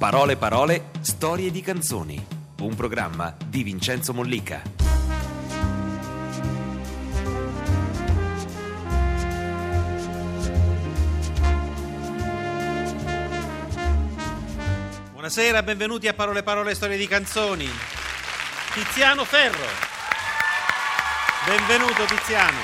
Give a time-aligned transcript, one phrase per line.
[0.00, 2.26] Parole parole, storie di canzoni.
[2.60, 4.62] Un programma di Vincenzo Mollica.
[15.12, 17.68] Buonasera, benvenuti a Parole Parole Storie di Canzoni.
[18.72, 19.66] Tiziano Ferro.
[21.46, 22.58] Benvenuto Tiziano.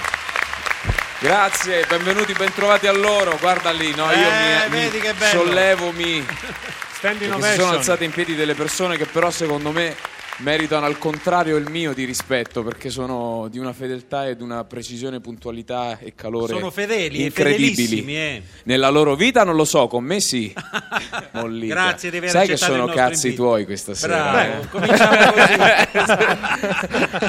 [1.18, 3.36] Grazie, benvenuti, bentrovati a loro.
[3.38, 5.44] Guarda lì, no, io Eh, mi, vedi mi che bello.
[5.44, 6.24] sollevo, mi
[7.14, 9.94] si sono alzate in piedi delle persone che però secondo me
[10.38, 14.64] meritano al contrario il mio di rispetto perché sono di una fedeltà e di una
[14.64, 18.14] precisione, puntualità e calore Sono fedeli incredibili.
[18.14, 18.42] eh.
[18.64, 20.52] Nella loro vita non lo so, con me sì.
[21.32, 21.74] Mollica.
[21.74, 23.42] Grazie di aver Sai che sono cazzi invito.
[23.44, 24.30] tuoi questa sera.
[24.30, 24.68] Bravo, eh?
[24.68, 25.56] cominciamo così.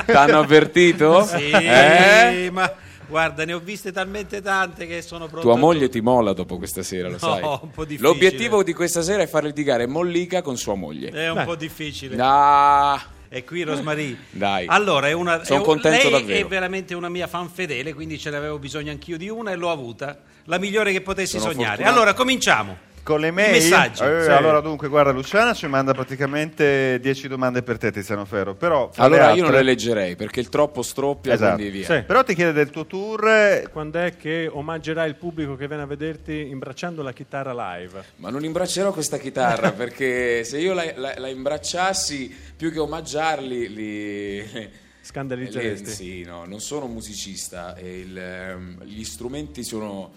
[0.05, 1.25] T'hanno avvertito?
[1.25, 2.49] Sì, Eh?
[2.51, 2.69] ma
[3.07, 5.47] guarda, ne ho viste talmente tante che sono pronto.
[5.47, 7.41] Tua moglie ti mola dopo questa sera, lo No, sai.
[7.43, 8.07] un po' difficile.
[8.07, 11.09] L'obiettivo di questa sera è far litigare Mollica con sua moglie.
[11.09, 11.43] È un Beh.
[11.45, 12.15] po' difficile.
[12.19, 14.15] Ah, E qui Rosmarie.
[14.29, 14.67] Dai.
[14.69, 16.45] Allora, è una, Sono è un- contento lei davvero.
[16.45, 19.69] è veramente una mia fan fedele, quindi ce l'avevo bisogno anch'io di una e l'ho
[19.69, 20.17] avuta.
[20.45, 21.69] La migliore che potessi Sono sognare.
[21.75, 21.93] fortunato.
[21.93, 22.77] Allora, cominciamo.
[23.07, 23.51] Con le I mail?
[23.51, 24.03] messaggi.
[24.03, 24.29] Eh, Sì.
[24.31, 28.53] Allora dunque, guarda, Luciana ci manda praticamente 10 domande per te, Tiziano Ferro.
[28.55, 31.55] Però, allora le io non le altre- leggerei perché il troppo stroppia Esatto.
[31.55, 31.85] quindi via.
[31.85, 32.03] Sì.
[32.05, 33.69] Però ti chiede del tuo tour.
[33.71, 38.03] Quando è che omaggerai il pubblico che viene a vederti imbracciando la chitarra live?
[38.17, 43.73] Ma non imbraccerò questa chitarra perché se io la, la- la imbracciassi più che omaggiarli
[43.73, 44.69] li...
[45.07, 45.85] Scandalizzeresti?
[45.85, 50.11] li- sì, no, non sono musicista e il, ehm, gli strumenti sono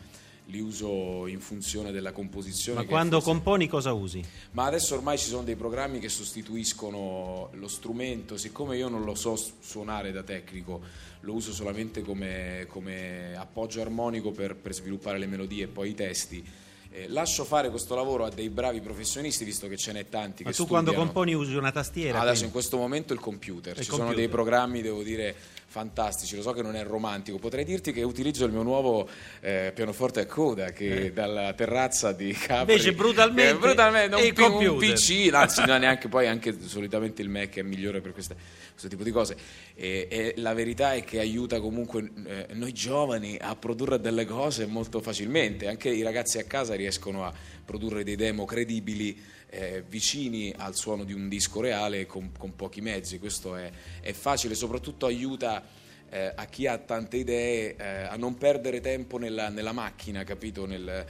[0.51, 4.23] li uso in funzione della composizione Ma quando componi cosa usi?
[4.53, 9.15] Ma adesso ormai ci sono dei programmi che sostituiscono lo strumento, siccome io non lo
[9.15, 10.81] so suonare da tecnico,
[11.21, 15.95] lo uso solamente come, come appoggio armonico per, per sviluppare le melodie e poi i
[15.95, 16.45] testi.
[16.93, 20.51] eh, lascio fare questo lavoro a dei bravi professionisti, visto che ce n'è tanti Ma
[20.53, 21.13] tu quando studiano.
[21.13, 22.19] componi usi una tastiera?
[22.21, 22.53] Adesso in quindi.
[22.53, 24.25] questo momento il computer, Il ci sono computer.
[24.25, 25.35] dei programmi, devo dire,
[25.71, 29.09] fantastici, lo so che non è romantico, potrei dirti che utilizzo il mio nuovo
[29.39, 34.67] eh, pianoforte a coda che dalla terrazza di Capri Invece brutalmente eh, brutalmente un, pi-
[34.67, 34.79] un.
[34.79, 38.35] PC, anzi no, neanche poi anche solitamente il Mac è migliore per queste-
[38.71, 39.37] questo tipo di cose
[39.77, 44.67] e, e la verità è che aiuta comunque eh, noi giovani a produrre delle cose
[44.67, 47.33] molto facilmente, anche i ragazzi a casa riescono a
[47.65, 49.17] produrre dei demo credibili
[49.51, 54.13] eh, vicini al suono di un disco reale con, con pochi mezzi, questo è, è
[54.13, 55.63] facile, soprattutto aiuta
[56.09, 60.67] eh, a chi ha tante idee eh, a non perdere tempo nella, nella macchina, capito?
[60.67, 61.05] Nel,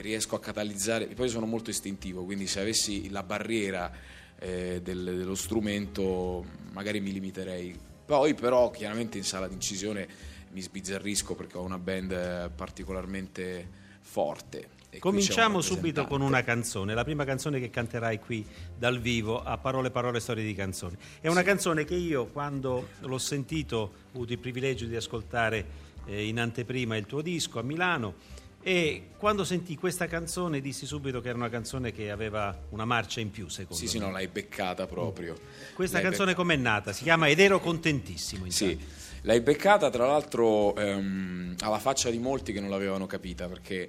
[0.00, 3.92] riesco a catalizzare, poi sono molto istintivo, quindi se avessi la barriera
[4.38, 7.78] eh, del- dello strumento magari mi limiterei.
[8.04, 10.08] Poi però chiaramente in sala d'incisione
[10.52, 13.68] mi sbizzarrisco perché ho una band particolarmente
[14.00, 14.80] forte.
[14.94, 18.44] E Cominciamo subito con una canzone, la prima canzone che canterai qui
[18.76, 20.94] dal vivo a Parole Parole Storie di Canzoni.
[21.18, 25.64] È una canzone che io quando l'ho sentito ho avuto il privilegio di ascoltare
[26.04, 28.16] eh, in anteprima il tuo disco a Milano
[28.60, 33.20] e quando sentì questa canzone dissi subito che era una canzone che aveva una marcia
[33.20, 33.90] in più secondo Sì, me.
[33.92, 35.34] sì, no, l'hai beccata proprio.
[35.72, 36.92] Questa L'hai canzone com'è nata?
[36.92, 38.44] Si chiama Ed ero contentissimo.
[38.50, 38.92] Sì, intanto.
[39.22, 43.88] l'hai beccata tra l'altro ehm, alla faccia di molti che non l'avevano capita perché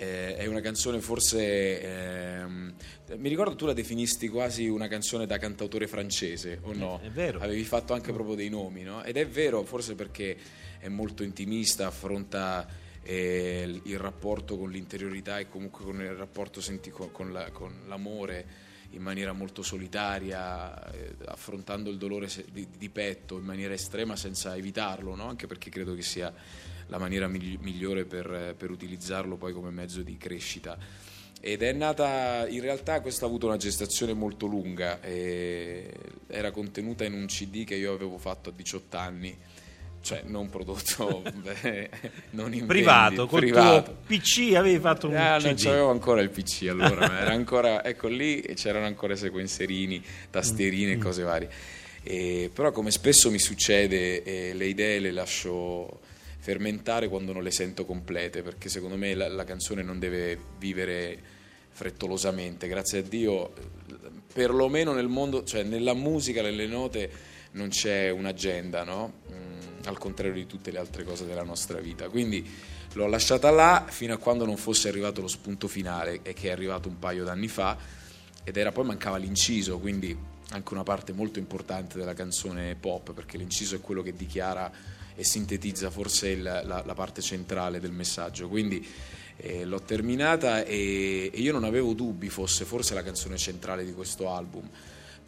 [0.00, 1.82] eh, è una canzone forse...
[1.82, 2.74] ehm,
[3.16, 7.00] mi ricordo tu la definisti quasi una canzone da cantautore francese, o no?
[7.02, 7.40] è vero.
[7.40, 9.02] Avevi fatto anche proprio dei nomi, no?
[9.02, 10.36] Ed è vero, forse perché
[10.78, 12.66] è molto intimista, affronta
[13.02, 18.68] eh, il- rapporto con l'interiorità e comunque con il rapporto senti, con, la- con l'amore
[18.92, 24.56] in maniera molto solitaria, eh, affrontando il dolore di, di petto in maniera estrema senza
[24.56, 25.28] evitarlo, no?
[25.28, 26.32] anche perché credo che sia
[26.90, 30.76] la maniera migli- migliore per, per utilizzarlo poi come mezzo di crescita.
[31.40, 37.14] Ed è nata, in realtà questa ha avuto una gestazione molto lunga, era contenuta in
[37.14, 39.34] un CD che io avevo fatto a 18 anni,
[40.02, 41.90] cioè non prodotto, beh,
[42.30, 43.84] non in Privato, col privato.
[43.84, 45.62] tuo PC avevi fatto un Ah, non CD.
[45.64, 51.00] c'avevo ancora il PC allora, era ancora, ecco lì c'erano ancora sequenzerini, tastierine e Mm.
[51.00, 51.50] cose varie.
[52.02, 56.00] E, però come spesso mi succede, eh, le idee le lascio
[56.40, 61.18] fermentare quando non le sento complete, perché secondo me la, la canzone non deve vivere
[61.68, 63.52] frettolosamente, grazie a Dio,
[64.32, 67.10] perlomeno nel mondo, cioè nella musica, nelle note
[67.52, 69.20] non c'è un'agenda, no?
[69.30, 72.08] Mm, al contrario di tutte le altre cose della nostra vita.
[72.08, 72.48] Quindi
[72.94, 76.52] l'ho lasciata là fino a quando non fosse arrivato lo spunto finale, e che è
[76.52, 77.76] arrivato un paio d'anni fa,
[78.42, 80.16] ed era poi mancava l'inciso, quindi
[80.52, 85.24] anche una parte molto importante della canzone pop, perché l'inciso è quello che dichiara e
[85.24, 88.48] sintetizza forse il- la, la parte centrale del messaggio.
[88.48, 88.86] Quindi
[89.42, 93.94] E l'ho terminata e, e io non avevo dubbi fosse forse la canzone centrale di
[93.94, 94.68] questo album.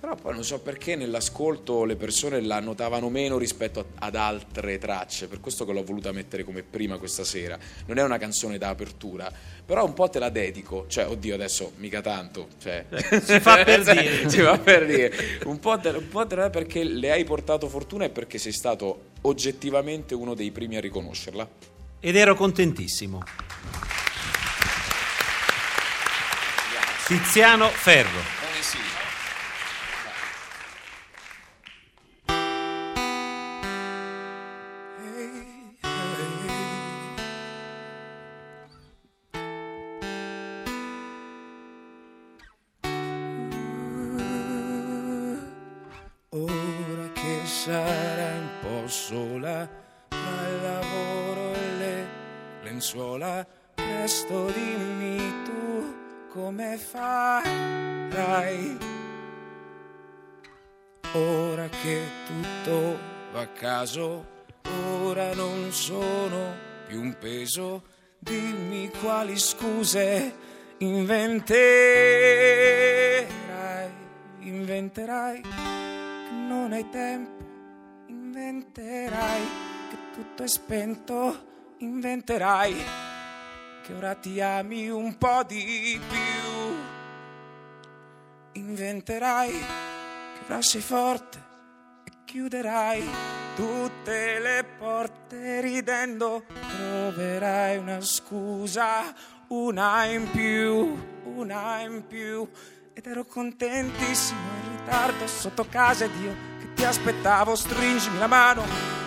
[0.02, 5.28] Però poi non so perché nell'ascolto le persone la notavano meno rispetto ad altre tracce,
[5.28, 7.56] per questo che l'ho voluta mettere come prima questa sera.
[7.86, 9.30] Non è una canzone da apertura,
[9.64, 12.84] però un po' te la dedico, cioè oddio adesso mica tanto, cioè,
[13.22, 14.28] si fa per Cioè, dire.
[14.28, 15.14] si fa per dire.
[15.44, 18.52] Un po', te, un po' te la perché le hai portato fortuna e perché sei
[18.52, 21.48] stato oggettivamente uno dei primi a riconoscerla.
[22.00, 23.22] Ed ero contentissimo.
[27.06, 28.41] Tiziano Ferro.
[63.62, 64.26] Caso,
[65.04, 66.56] ora non sono
[66.88, 67.84] più un peso,
[68.18, 70.34] dimmi quali scuse
[70.78, 71.62] inventerai,
[74.40, 77.44] inventerai che non hai tempo,
[78.08, 79.42] inventerai
[79.90, 82.74] che tutto è spento, inventerai
[83.84, 86.74] che ora ti ami un po' di più,
[88.60, 91.38] inventerai che ora sei forte
[92.02, 96.44] e chiuderai tutte le porte ridendo,
[96.76, 99.14] troverai una scusa,
[99.48, 100.96] una in più,
[101.36, 102.48] una in più.
[102.94, 108.64] Ed ero contentissimo ritardo sotto casa ed io che ti aspettavo, stringimi la mano,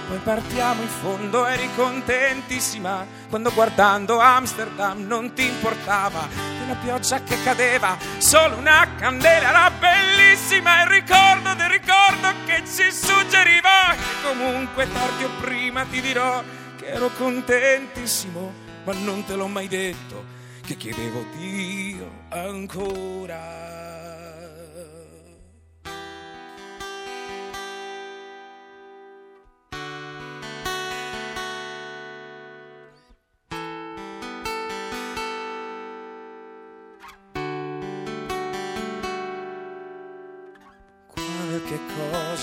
[0.08, 6.28] poi partiamo in fondo, eri contentissima quando guardando Amsterdam non ti importava.
[6.60, 12.92] Della pioggia che cadeva, solo una candela era bellissima il ricordo del ricordo che ci
[12.92, 13.96] suggeriva.
[14.24, 16.42] Comunque tardi o prima ti dirò
[16.78, 18.54] che ero contentissimo,
[18.86, 20.24] ma non te l'ho mai detto
[20.62, 23.85] che chiedevo Dio ancora.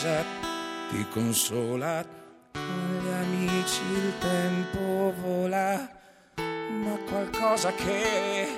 [0.02, 0.24] Cosa
[0.90, 2.04] ti consola,
[2.50, 5.88] con gli amici il tempo vola,
[6.34, 8.48] ma qualcosa che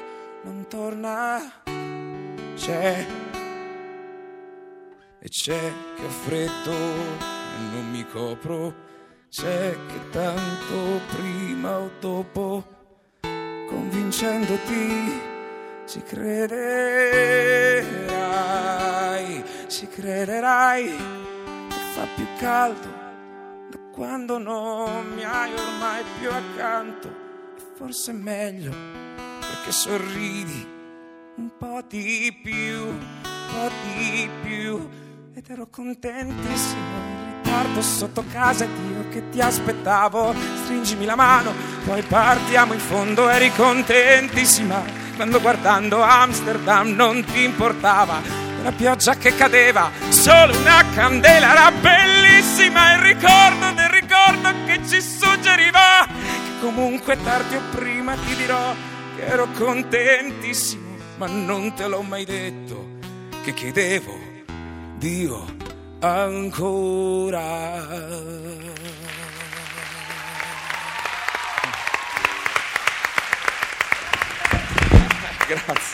[0.43, 1.61] non torna.
[2.56, 3.06] C'è.
[5.20, 8.75] E c'è che ho freddo e non mi copro,
[9.29, 12.64] c'è che tanto prima o dopo,
[13.69, 15.20] convincendoti,
[15.85, 16.64] ci crederai,
[19.69, 21.32] ci crederai
[21.94, 22.88] fa più caldo
[23.70, 27.06] da quando non mi hai ormai più accanto.
[27.56, 28.73] E forse è meglio
[29.38, 30.67] perché sorridi
[31.37, 32.99] un po' di più, un
[33.46, 34.88] po' di più.
[35.35, 40.35] Ed ero contentissimo in ritardo sotto casa ed io che ti aspettavo.
[40.64, 41.52] Stringimi la mano,
[41.85, 43.29] poi partiamo in fondo.
[43.29, 44.82] Eri contentissima
[45.14, 49.91] quando guardando Amsterdam non ti importava la pioggia che cadeva,
[50.25, 52.95] solo una candela era bellissima.
[52.95, 58.75] Il ricordo del ricordo che ci suggeriva che comunque tardi o prima ti dirò
[59.17, 62.93] che ero contentissimo, ma non te l'ho mai detto
[63.43, 64.19] che chiedevo
[64.97, 65.45] Dio
[66.01, 67.83] ancora.
[75.47, 75.94] Grazie.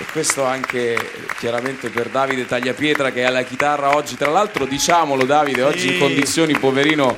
[0.00, 0.96] E questo anche
[1.38, 4.16] chiaramente per Davide Tagliapietra che è alla chitarra oggi.
[4.16, 7.16] Tra l'altro, diciamolo, Davide, oggi in condizioni poverino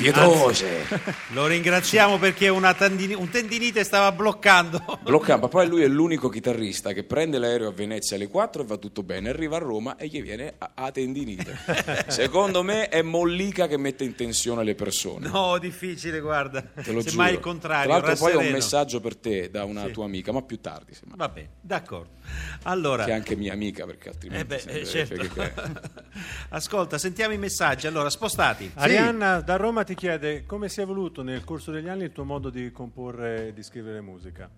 [0.00, 0.86] pietose.
[1.28, 4.98] Lo ringraziamo perché una tendini- un tendinite stava bloccando.
[5.02, 8.66] Blocca, ma poi lui è l'unico chitarrista che prende l'aereo a Venezia alle 4 e
[8.66, 11.56] va tutto bene, arriva a Roma e gli viene a, a tendinite.
[12.08, 15.28] Secondo me è Mollica che mette in tensione le persone.
[15.28, 16.60] No, difficile, guarda.
[16.62, 17.38] Te lo Semmai giuro.
[17.38, 17.88] il contrario.
[17.98, 19.92] Tra l'altro, poi ho un messaggio per te da una Sì.
[19.92, 21.16] tua amica, ma più tardi, semmai.
[21.16, 22.18] Va bene, d'accordo.
[22.64, 25.78] Allora, che è anche mia amica, perché eh altrimenti beh, eh, certo.
[26.50, 27.86] Ascolta, sentiamo i messaggi.
[27.86, 28.70] Allora, spostati.
[28.74, 32.22] Arianna da Roma ti chiede come si è evoluto nel corso degli anni il tuo
[32.22, 34.48] modo di comporre e di scrivere musica.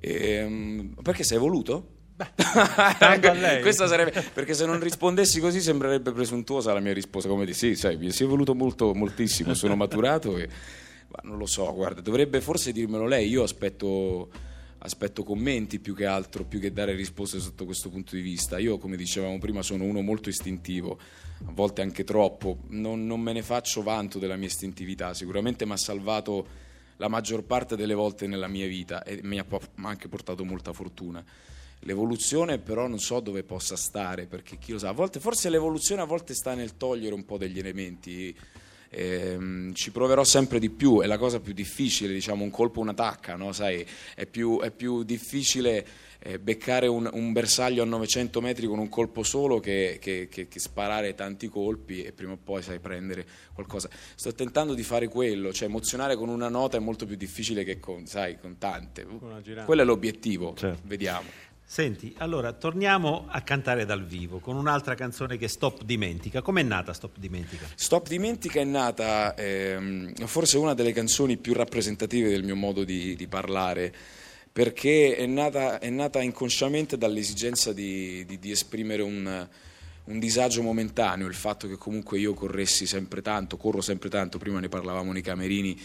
[0.00, 1.90] Ehm, perché sei voluto?
[2.36, 3.62] stando a lei.
[3.62, 7.28] Questa sarebbe perché se non rispondessi così sembrerebbe presuntuosa la mia risposta.
[7.28, 9.54] Come di sì, sai, mi si è voluto molto, moltissimo.
[9.54, 10.48] Sono maturato e
[11.06, 14.28] Ma non lo so, guarda, dovrebbe forse dirmelo lei, io aspetto,
[14.84, 18.58] aspetto commenti più che altro, più che dare risposte sotto questo punto di vista.
[18.58, 20.98] Io, come dicevamo prima, sono uno molto istintivo,
[21.46, 25.72] a volte anche troppo, non, non me ne faccio vanto della mia istintività, sicuramente mi
[25.72, 26.62] ha salvato
[26.98, 29.46] la maggior parte delle volte nella mia vita e mi ha
[29.82, 31.24] anche portato molta fortuna.
[31.80, 36.02] L'evoluzione però non so dove possa stare, perché chi lo sa, a volte, forse l'evoluzione
[36.02, 38.36] a volte sta nel togliere un po' degli elementi,
[38.94, 42.94] ehm, ci proverò sempre di più, è la cosa più difficile, diciamo un colpo, una
[42.94, 43.52] tacca, no?
[43.52, 43.84] Sai,
[44.14, 45.86] è, più, è più difficile
[46.20, 50.48] eh, beccare un, un, bersaglio a 900 metri con un colpo solo che, che, che,
[50.48, 53.90] che, sparare tanti colpi e prima o poi sai prendere qualcosa.
[54.14, 57.78] Sto tentando di fare quello, cioè emozionare con una nota è molto più difficile che
[57.78, 59.04] con, sai, con tante.
[59.64, 60.80] Quello è l'obiettivo, certo.
[60.84, 61.52] vediamo.
[61.74, 66.40] Senti, allora torniamo a cantare dal vivo con un'altra canzone che è Stop Dimentica.
[66.40, 67.66] Com'è nata Stop Dimentica?
[67.74, 73.16] Stop Dimentica è nata ehm, forse una delle canzoni più rappresentative del mio modo di,
[73.16, 73.92] di parlare
[74.52, 79.48] perché è nata, è nata, inconsciamente dall'esigenza di, di, di esprimere un,
[80.04, 84.60] un, disagio momentaneo, il fatto che comunque io corressi sempre tanto, corro sempre tanto, prima
[84.60, 85.76] ne parlavamo nei camerini,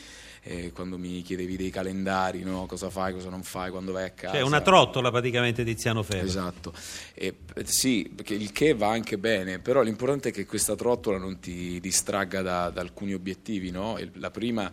[0.44, 2.66] eh, quando mi chiedevi dei calendari, no?
[2.66, 4.36] cosa fai, cosa non fai, quando vai a casa.
[4.36, 6.26] Cioè una trottola praticamente Tiziano Ferro.
[6.26, 6.74] Esatto,
[7.14, 11.80] e, sì, il che va anche bene, però l'importante è che questa trottola non ti
[11.80, 13.98] distragga da, da alcuni obiettivi, no?
[14.14, 14.72] La prima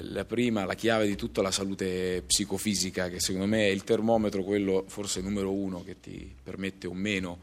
[0.00, 3.84] la prima, la chiave di tutto è la salute psicofisica, che secondo me è il
[3.84, 7.38] termometro, quello forse numero uno, che ti permette o meno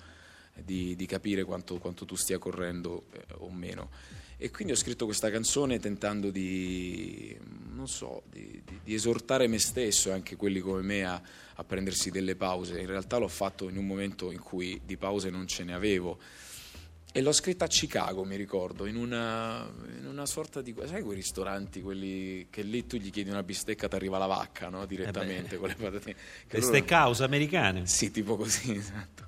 [0.62, 3.90] di, di capire quanto, quanto, tu stia correndo eh, o meno.
[4.38, 7.38] E quindi ho scritto questa canzone tentando di,
[7.86, 11.22] so, di, di esortare me stesso e anche quelli come me a,
[11.56, 12.80] a prendersi delle pause.
[12.80, 16.20] In realtà l'ho fatto in un momento in cui di pause non ce ne avevo
[17.16, 20.74] e l'ho scritta a Chicago, mi ricordo, in una, in una, sorta di...
[20.86, 24.70] Sai quei ristoranti, quelli che lì tu gli chiedi una bistecca, ti arriva la vacca,
[24.70, 24.84] no?
[24.88, 26.16] Direttamente, eh con le patatine.
[26.48, 27.86] Le steakhouse americane.
[27.86, 29.28] Sì, tipo così, esatto.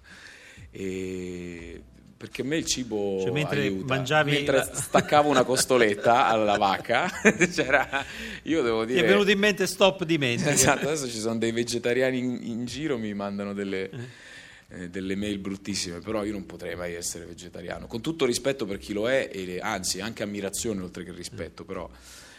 [0.75, 1.81] E...
[2.17, 3.93] Perché a me il cibo cioè, mentre aiuta.
[3.93, 7.09] Mangiavi mentre staccavo una costoletta alla vacca,
[7.53, 8.03] c'era...
[8.43, 8.99] io devo dire...
[8.99, 10.49] Ti è venuto in mente stop dimentica.
[10.55, 13.89] Esatto, adesso ci sono dei vegetariani in, in giro, mi mandano delle...
[13.89, 14.33] Eh
[14.67, 18.79] eh, delle mail bruttissime, però io non potrei mai essere vegetariano, con tutto rispetto per
[18.79, 21.87] chi lo è, e anzi anche ammirazione oltre che rispetto, però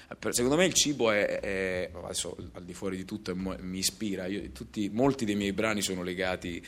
[0.09, 4.26] eh, secondo me il cibo è, è adesso al di fuori di tutto mi ispira,
[4.26, 6.64] io, tutti, molti dei miei brani sono legati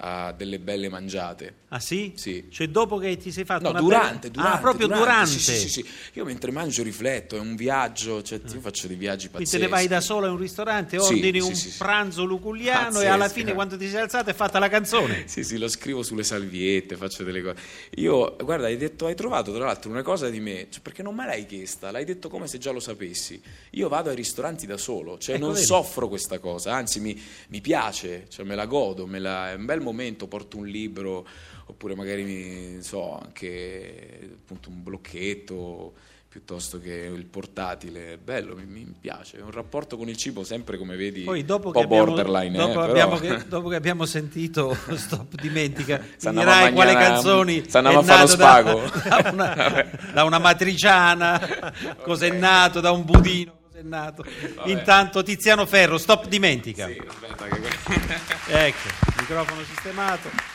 [0.00, 1.54] a delle belle mangiate.
[1.72, 2.14] Ah sì?
[2.16, 2.46] Sì.
[2.50, 4.32] Cioè dopo che ti sei fatto no, durante, bella...
[4.42, 5.04] durante, Ah, proprio durante.
[5.04, 5.30] durante?
[5.38, 9.28] Sì, sì, sì, Io mentre mangio rifletto, è un viaggio, cioè io faccio dei viaggi
[9.28, 9.50] pazzeschi.
[9.50, 13.04] Quindi te ne vai da solo a un ristorante, ordini un pranzo luculliano Pazzesco.
[13.04, 15.24] e alla fine quando ti sei alzato è fatta la canzone.
[15.30, 17.56] Sì, sì, lo scrivo sulle salviette, faccio delle cose.
[17.96, 21.14] Io, guarda, hai detto, hai trovato tra l'altro una cosa di me, cioè, perché non
[21.14, 23.40] me l'hai chiesta, l'hai detto come se già lo sapessi.
[23.72, 25.66] Io vado ai ristoranti da solo, cioè Ecco, non vedi.
[25.66, 29.64] soffro questa cosa, anzi mi, mi piace, cioè me la godo, me la- è un
[29.66, 29.88] bel momento,
[30.28, 31.26] porto un libro,
[31.66, 35.94] oppure magari mi non so, anche appunto un blocchetto
[36.30, 40.44] piuttosto che il portatile, è bello, mi, mi piace, è un rapporto con il cibo
[40.44, 44.06] sempre come vedi Poi dopo che, abbiamo, borderline, dopo, eh, abbiamo che, dopo che abbiamo
[44.06, 49.08] sentito Stop Dimentica, dirai quale canzoni se andiamo è a fare lo nato da, spago.
[49.08, 54.24] da una, da una matriciana, cos'è nato, da un budino, nato.
[54.64, 56.86] Intanto Tiziano Ferro, Stop Dimentica.
[56.86, 58.66] Sì, aspetta che...
[58.66, 60.49] Ecco, microfono sistemato.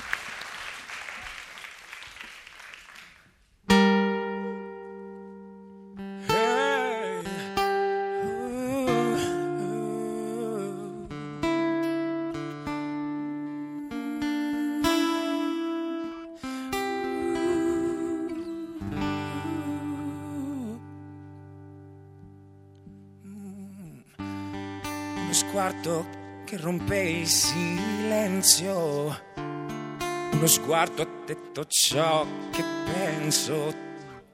[25.85, 26.05] Sguardo
[26.45, 33.71] che rompe il silenzio, uno sguardo ha detto ciò che penso,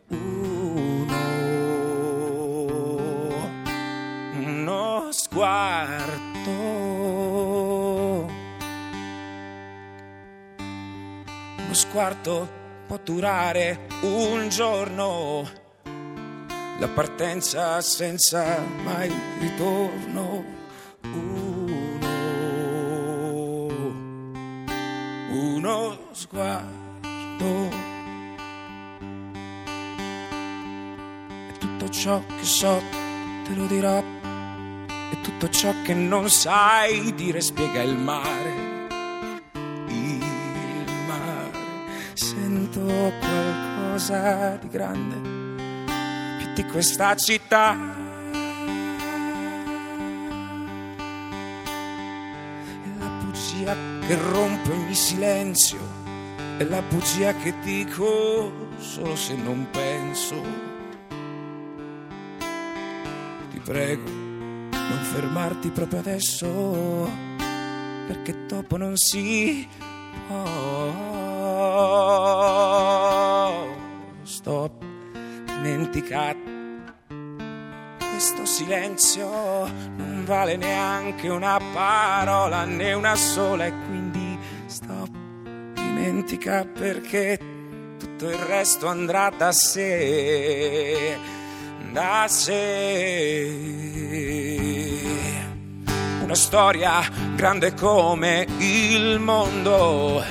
[0.07, 1.15] uno,
[4.33, 6.51] uno sguardo,
[11.57, 12.49] uno sguardo
[12.87, 15.49] può durare un giorno.
[16.79, 20.60] La partenza senza mai ritorno.
[26.31, 27.69] sguardo.
[31.49, 32.81] E tutto ciò che so
[33.43, 33.99] te lo dirò.
[33.99, 38.69] E tutto ciò che non sai dire spiega il mare.
[39.87, 40.23] Il
[41.07, 41.51] mare.
[42.13, 42.79] Sento
[43.19, 45.15] qualcosa di grande,
[46.37, 47.99] più di questa città.
[52.83, 55.90] e la poesia che rompe ogni silenzio
[56.61, 60.35] è la bugia che dico solo se non penso.
[63.49, 67.09] Ti prego, non fermarti proprio adesso,
[68.05, 69.67] perché dopo non si
[70.27, 70.89] può.
[74.21, 74.71] Sto
[75.45, 76.51] dimenticato
[78.21, 79.27] questo silenzio
[79.95, 84.00] non vale neanche una parola, né una sola, e quindi stop,
[86.01, 87.37] dimentica perché
[87.99, 91.15] tutto il resto andrà da sé,
[91.91, 93.47] da sé.
[96.23, 100.23] Una storia grande come il mondo,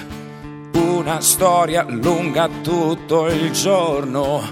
[0.73, 4.43] una storia lunga tutto il giorno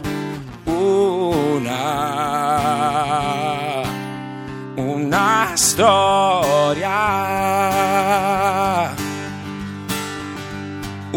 [0.65, 1.73] una,
[4.77, 6.87] una storia,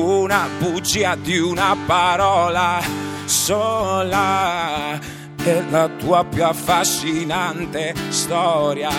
[0.01, 2.81] una bugia di una parola
[3.25, 4.99] sola
[5.43, 8.89] è la tua più affascinante storia.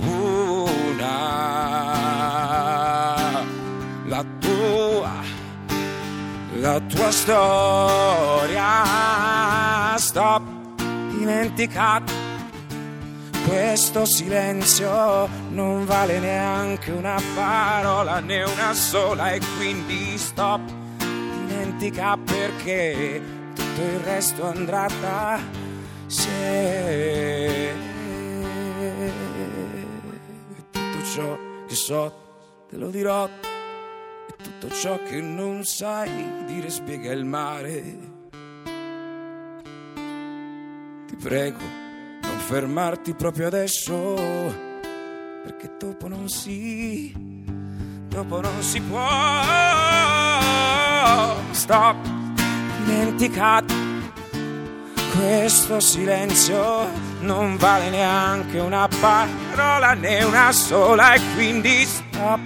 [0.00, 1.06] Una,
[4.06, 5.20] la tua
[6.60, 8.64] la tua storia.
[9.96, 10.42] Stop,
[11.10, 12.29] dimenticato.
[13.50, 20.60] Questo silenzio non vale neanche una parola, né una sola, e quindi stop,
[20.98, 23.20] dimentica perché
[23.52, 25.40] tutto il resto andrà da
[26.06, 27.72] sé.
[30.70, 32.14] Tutto ciò che so
[32.68, 33.28] te lo dirò
[34.40, 37.98] tutto ciò che non sai dire spiega il mare.
[41.06, 41.79] Ti prego,
[42.50, 43.94] fermarti proprio adesso,
[45.44, 47.12] perché dopo non si,
[48.08, 48.98] dopo non si può.
[51.52, 51.96] Stop,
[52.84, 53.72] dimenticato,
[55.14, 56.88] questo silenzio
[57.20, 62.40] non vale neanche una parola né una sola e quindi stop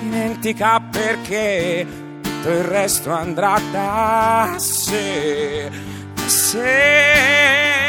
[0.00, 1.86] dimentica perché
[2.22, 5.70] tutto il resto andrà da sé,
[6.14, 7.85] da sé.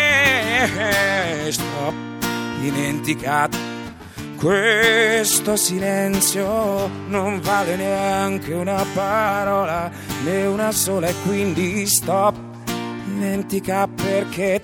[1.50, 1.94] Stop,
[2.60, 3.58] dimenticato.
[4.38, 9.90] Questo silenzio non vale neanche una parola,
[10.24, 12.36] né una sola, e quindi stop,
[13.06, 14.62] dimentica perché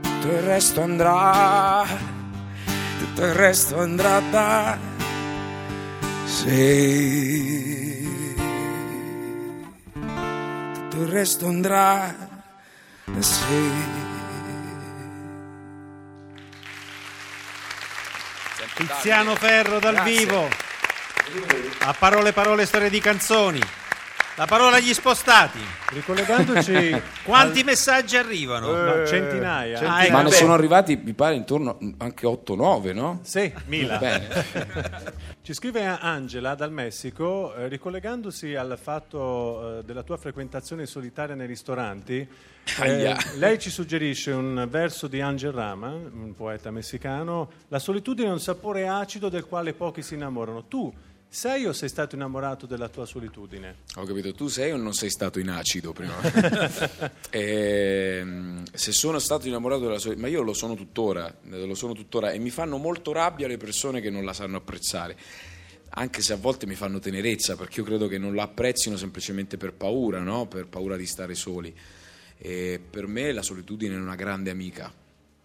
[0.00, 1.84] tutto il resto andrà,
[2.98, 4.78] tutto il resto andrà da
[6.24, 8.10] sei.
[10.72, 12.14] Tutto il resto andrà
[13.04, 14.11] da sé.
[18.74, 20.16] Tiziano Ferro dal Grazie.
[20.16, 20.48] vivo.
[21.80, 23.60] A parole parole storie di canzoni.
[24.36, 25.58] La parola agli spostati.
[25.90, 28.72] Ricollegandoci Quanti al- messaggi arrivano?
[28.72, 29.78] no, centinaia.
[29.80, 30.16] Ah, Ma ecco.
[30.16, 30.30] ne Beh.
[30.30, 33.18] sono arrivati, mi pare, intorno anche 8-9, no?
[33.22, 33.98] Sì, mila.
[33.98, 34.28] Bene.
[35.42, 41.46] Ci scrive Angela dal Messico, eh, ricollegandosi al fatto eh, della tua frequentazione solitaria nei
[41.46, 42.26] ristoranti,
[42.80, 48.32] eh, lei ci suggerisce un verso di Angel Rama, un poeta messicano, la solitudine è
[48.32, 50.64] un sapore acido del quale pochi si innamorano.
[50.68, 50.90] Tu
[51.34, 53.76] sei o sei stato innamorato della tua solitudine?
[53.94, 56.14] Ho capito, tu sei o non sei stato in acido prima?
[57.30, 60.14] Ehm, se sono stato innamorato della sua...
[60.18, 63.56] Ma io lo sono tuttora, eh, lo sono tuttora e mi fanno molto rabbia le
[63.56, 65.16] persone che non la sanno apprezzare.
[65.94, 69.56] Anche se a volte mi fanno tenerezza, perché io credo che non la apprezzino semplicemente
[69.56, 70.46] per paura, no?
[70.46, 71.74] Per paura di stare soli.
[72.36, 74.92] E per me la solitudine è una grande amica,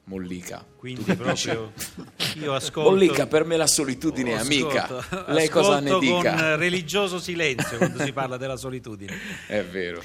[0.07, 0.65] mollica.
[0.75, 1.71] Quindi Tu proprio
[2.41, 2.89] io ascolto.
[2.89, 4.87] Mollica, per me la solitudine è amica.
[4.87, 6.33] ascolto- Lei cosa ne ascolto dica?
[6.35, 9.13] con religioso silenzio quando si parla della solitudine.
[9.47, 10.01] È vero.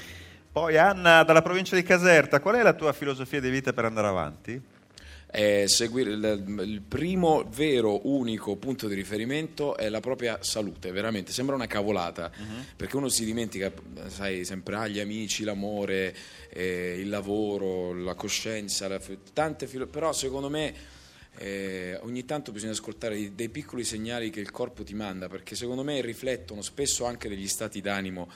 [0.51, 4.07] Poi Anna dalla provincia di Caserta, qual è la tua filosofia di vita per andare
[4.07, 4.61] avanti?
[5.33, 11.31] È seguire il, il primo vero unico punto di riferimento è la propria salute veramente
[11.31, 12.31] sembra una cavolata.
[12.75, 13.73] Perché uno si dimentica
[14.09, 16.15] sai sempre ah, gli amici l'amore
[16.49, 19.01] eh, il lavoro la coscienza la,
[19.33, 20.71] tante filo- però secondo me
[21.39, 25.55] eh, ogni tanto bisogna ascoltare dei, dei piccoli segnali che il corpo ti manda perché
[25.55, 28.29] secondo me riflettono spesso anche degli stati d'animo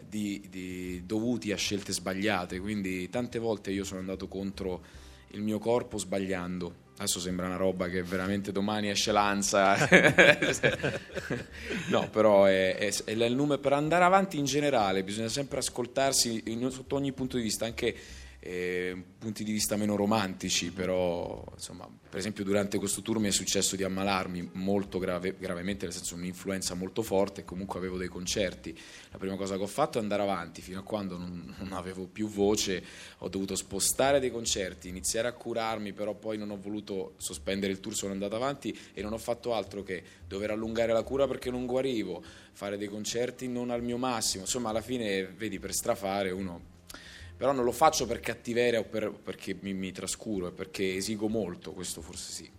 [0.00, 2.58] di- di- dovuti a scelte sbagliate.
[2.58, 4.82] Quindi tante volte io sono andato contro
[5.32, 6.88] il mio corpo sbagliando.
[7.00, 9.74] Adesso sembra una roba che veramente domani esce l'ansa.
[11.88, 16.42] no, però è, è- è il numero per andare avanti in generale, bisogna sempre ascoltarsi
[16.46, 17.94] in- sotto ogni punto di vista, anche
[18.42, 23.32] eh, punti di vista meno romantici, però insomma, per esempio durante questo tour mi è
[23.32, 28.76] successo di ammalarmi molto grave- gravemente, nel senso un'influenza molto forte, comunque avevo dei concerti.
[29.10, 32.06] La prima cosa che ho fatto è andare avanti, fino a quando non, non avevo
[32.06, 32.82] più voce,
[33.18, 37.80] ho dovuto spostare dei concerti, iniziare a curarmi, però poi non ho voluto sospendere il
[37.80, 41.50] tour, sono andato avanti e non ho fatto altro che dover allungare la cura perché
[41.50, 46.30] non guarivo, fare dei concerti non al mio massimo, insomma alla fine vedi per strafare
[46.30, 46.69] uno
[47.40, 51.26] però non lo faccio per cattiveria o per- perché mi, mi trascuro, è perché esigo
[51.26, 52.50] molto, questo forse sì.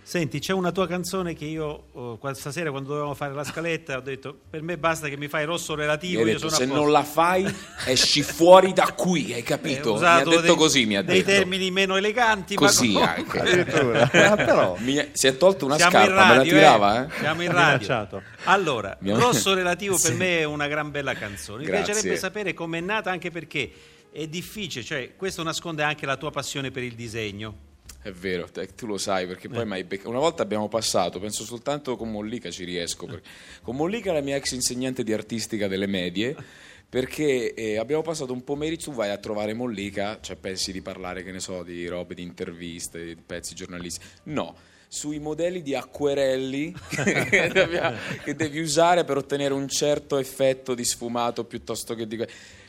[0.00, 4.00] Senti, c'è una tua canzone che io oh, stasera quando dovevamo fare la scaletta ho
[4.00, 7.44] detto per me basta che mi fai rosso relativo, detto, se posto." non la fai
[7.84, 9.90] esci fuori da qui, hai Eh, capito?
[9.94, 11.30] ho Mi ha detto dei- così, mi ha dei detto.
[11.38, 13.38] termini meno eleganti, Così ma anche.
[13.40, 14.02] Addirittura.
[14.10, 14.76] Ah, però.
[14.78, 17.18] Mi- si è tolto una Siamo scarpa, me la radio, tirava, eh?
[17.18, 18.22] Siamo in radio.
[18.44, 20.16] Allora, Rosso Relativo per Sì.
[20.16, 21.58] me è una gran bella canzone.
[21.58, 21.92] Mi Grazie.
[21.92, 23.70] piacerebbe sapere com'è nata, anche perché
[24.10, 27.66] è difficile, cioè questo nasconde anche la tua passione per il disegno.
[28.00, 29.50] È vero, te- tu lo sai perché Eh.
[29.50, 33.06] poi m'hai becca- una volta abbiamo passato, penso soltanto con Mollica ci riesco.
[33.06, 33.28] perché-
[33.62, 36.34] Con Mollica, la mia ex insegnante di artistica delle medie,
[36.88, 41.22] perché eh, abbiamo passato un pomeriggio, tu vai a trovare Mollica, cioè pensi di parlare,
[41.22, 44.06] che ne so, di robe, di interviste, di pezzi giornalistici.
[44.24, 44.54] No,
[44.90, 47.78] sui modelli di acquerelli che, devi,
[48.24, 52.24] che devi usare per ottenere un certo effetto di sfumato piuttosto che di...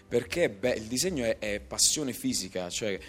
[0.09, 2.99] Perché beh, il disegno è, è passione fisica, cioè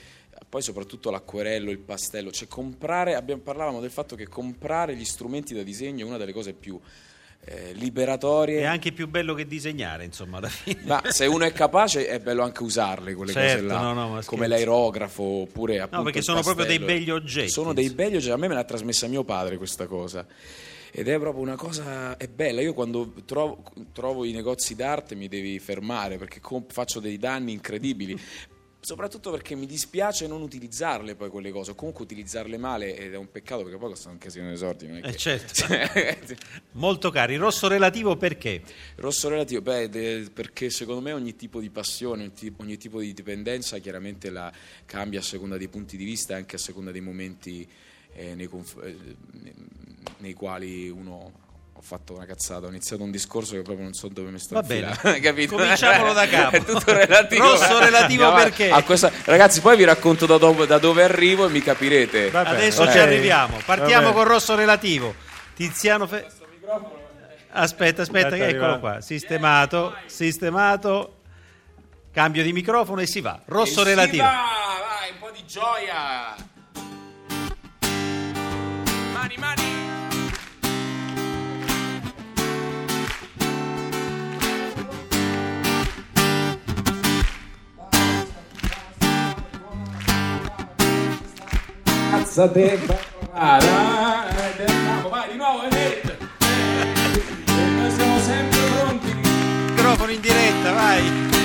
[0.49, 5.55] poi soprattutto l'acquerello, il pastello, cioè comprare, abbiamo, parlavamo del fatto che comprare gli strumenti
[5.55, 6.79] da disegno è una delle cose più
[7.45, 8.61] eh, liberatorie.
[8.61, 10.81] È anche più bello che disegnare, insomma, alla fine.
[10.85, 14.21] Ma se uno è capace è bello anche usarle quelle Certo, cose là, no, no,
[14.25, 16.99] come l'aerografo oppure appunto perché il sono proprio dei pastello.
[16.99, 20.27] begli oggetti, Sono dei begli oggetti, a me me l'ha trasmessa mio padre questa cosa.
[20.93, 25.29] Ed è proprio una cosa, è bella, io quando trovo, trovo i negozi d'arte mi
[25.29, 28.19] devi fermare perché comp- faccio dei danni incredibili,
[28.81, 33.17] soprattutto perché mi dispiace non utilizzarle poi quelle cose, o comunque utilizzarle male ed è
[33.17, 34.87] un peccato perché poi costano un casino di soldi.
[34.89, 35.65] Non è Eh, che- certo.
[36.73, 37.37] Molto cari.
[37.37, 38.63] Rosso relativo perché?
[38.97, 43.01] Rosso relativo, beh, de- perché secondo me ogni tipo di passione, ogni tipo, ogni tipo
[43.01, 44.51] di dipendenza chiaramente la
[44.87, 47.69] cambia a seconda dei punti di vista e anche a seconda dei momenti
[48.15, 48.97] eh, nei, conf- eh,
[50.19, 51.33] nei quali uno
[51.73, 54.55] ho fatto una cazzata, ho iniziato un discorso che proprio non so dove mi sto
[54.55, 54.95] Va bene.
[55.23, 55.57] capito?
[55.57, 56.57] Cominciamolo da capo.
[56.57, 57.43] È tutto relativo.
[57.51, 58.71] Rosso relativo a- perché?
[58.71, 62.31] a questa- Ragazzi, poi vi racconto da dove, da dove arrivo e mi capirete.
[62.31, 62.91] Va bene, Adesso ok.
[62.91, 63.59] ci arriviamo.
[63.65, 65.15] Partiamo con rosso relativo.
[65.55, 66.27] Tiziano Fe-
[67.53, 69.01] Aspetta, aspetta, Aspetta, che eccolo qua.
[69.01, 71.15] Sistemato, sistemato.
[72.13, 73.41] Cambio di microfono e si va.
[73.47, 74.23] Rosso E si relativo.
[74.25, 76.35] va, vai, un po' di gioia.
[79.31, 79.63] Mani, mani.
[92.11, 92.79] Cazza te
[95.09, 96.11] vai di nuovo Enrico.
[96.41, 101.40] E noi siamo sempre pronti Microfono in diretta, vai.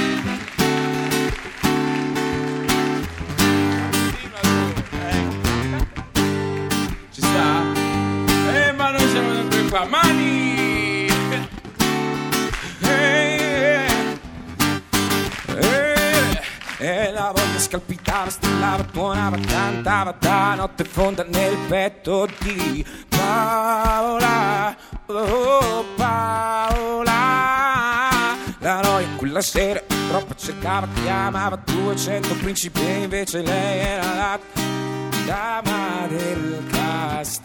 [9.75, 9.85] Siamo sempre qua.
[9.85, 11.07] Mani!
[12.81, 13.85] Eh,
[15.47, 16.41] eh,
[16.77, 24.75] E la voglia scalpitava, strillava, tuonava, cantava da notte fonda nel petto di Paola.
[25.07, 27.13] Oh, Paola.
[28.59, 34.39] La noia quella sera troppo cercava, chiamava 200 principi e invece lei era la
[35.25, 37.43] dama del castello.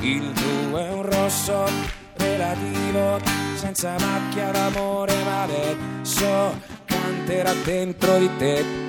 [0.00, 1.64] Il blu è un rosso
[2.16, 3.20] relativo,
[3.54, 8.88] senza macchia d'amore, ma adesso canterà dentro di te.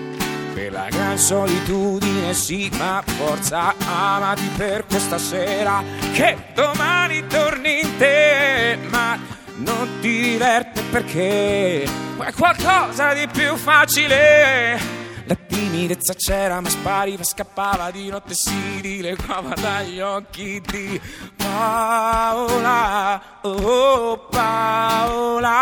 [0.53, 5.81] Per la gran solitudine sì, ma forza amati per questa sera
[6.13, 9.17] che domani torni in te, ma
[9.57, 15.00] non ti diverte perché è qualcosa di più facile.
[15.31, 20.99] La timidezza c'era ma spariva, scappava di notte si dileguava dagli occhi di
[21.37, 25.55] Paola, oh Paola.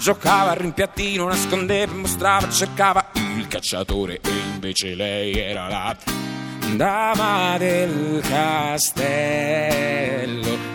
[0.00, 5.96] Giocava al rimpiattino, nascondeva, mostrava, cercava il cacciatore e invece lei era la
[6.74, 9.12] dama del castello.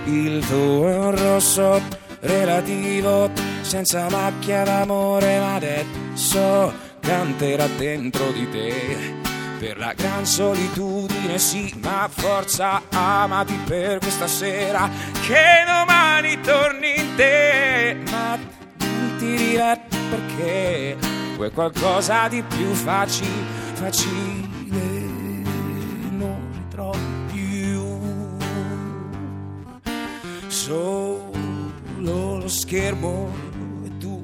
[0.06, 1.82] Il tuo è un rosso
[2.22, 9.18] relativo, senza macchia d'amore, ma adesso canterà dentro di te.
[9.58, 14.90] Per la gran solitudine sì, ma forza amati per questa sera
[15.26, 17.98] Che domani torni in te.
[18.12, 20.98] Ma non ti diverti perché
[21.36, 23.30] Vuoi qualcosa di più facile,
[23.74, 24.78] facile,
[26.12, 27.00] non ritrovi
[27.32, 27.98] più.
[30.48, 31.32] Solo
[31.98, 33.34] lo schermo
[33.86, 34.22] e tu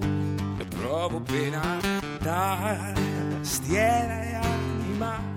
[0.60, 5.34] e provo pena tastiera e anima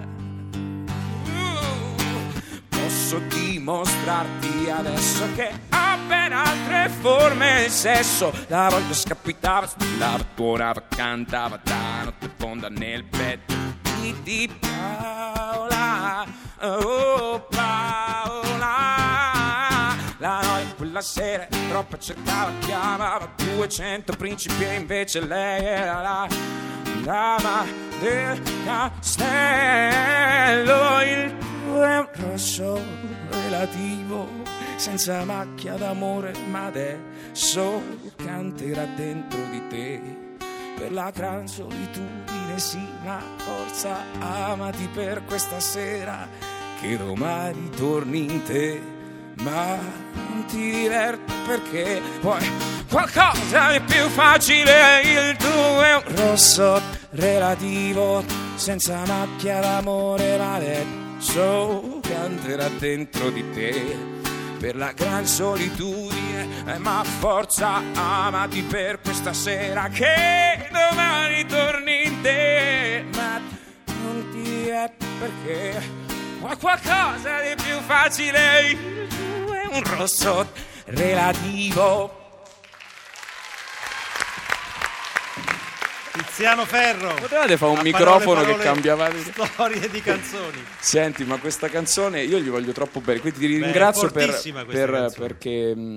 [1.27, 2.33] Uh,
[2.70, 7.64] posso dimostrarti adesso che ho ben altre forme.
[7.64, 13.55] Di sesso la voglio scappitava, stillava, tuonava, cantava da notte fonda nel petto
[14.22, 16.24] di Paola.
[16.61, 17.46] Oh
[20.98, 26.26] quella sera troppo cercava, chiamava 200 principi e invece lei era la
[27.02, 27.64] dama
[28.00, 29.16] del castello.
[31.02, 32.80] Il tuo è rosso
[33.30, 34.28] relativo,
[34.76, 37.80] senza macchia d'amore, ma adesso
[38.16, 40.00] canterà dentro di te.
[40.78, 46.28] Per la gran solitudine, sì, ma forza, amati per questa sera,
[46.80, 48.96] che domani torni in te
[49.40, 49.79] ma
[50.29, 52.51] non ti diverti perché poi
[52.90, 55.01] qualcosa di più facile?
[55.03, 58.24] Il tuo è un rosso relativo
[58.55, 64.16] senza macchia d'amore ma adesso canterà dentro di te.
[64.59, 72.20] Per la gran solitudine eh, ma forza amati per questa sera che domani torni in
[72.22, 73.05] te.
[73.14, 73.40] Ma
[74.03, 76.07] non ti diverti perché
[76.40, 79.07] ma qualcosa di più facile il
[79.70, 80.51] è un rosso
[80.87, 82.16] relativo
[86.12, 87.14] Tiziano Ferro.
[87.14, 90.64] Potevate fare un microfono parole, che cambiava di- Storie di canzoni.
[90.81, 94.64] Senti, ma questa canzone io gli voglio troppo bene, quindi ti Beh, ringrazio per, questa
[94.64, 95.27] per- canzone.
[95.29, 95.51] perché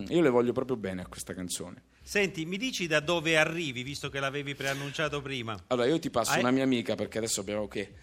[0.07, 1.81] io le voglio proprio bene a questa canzone.
[2.03, 5.57] Senti, mi dici da dove arrivi, visto che l'avevi preannunciato prima?
[5.67, 7.93] Allora, io ti passo Ah, una mia amica perché adesso abbiamo che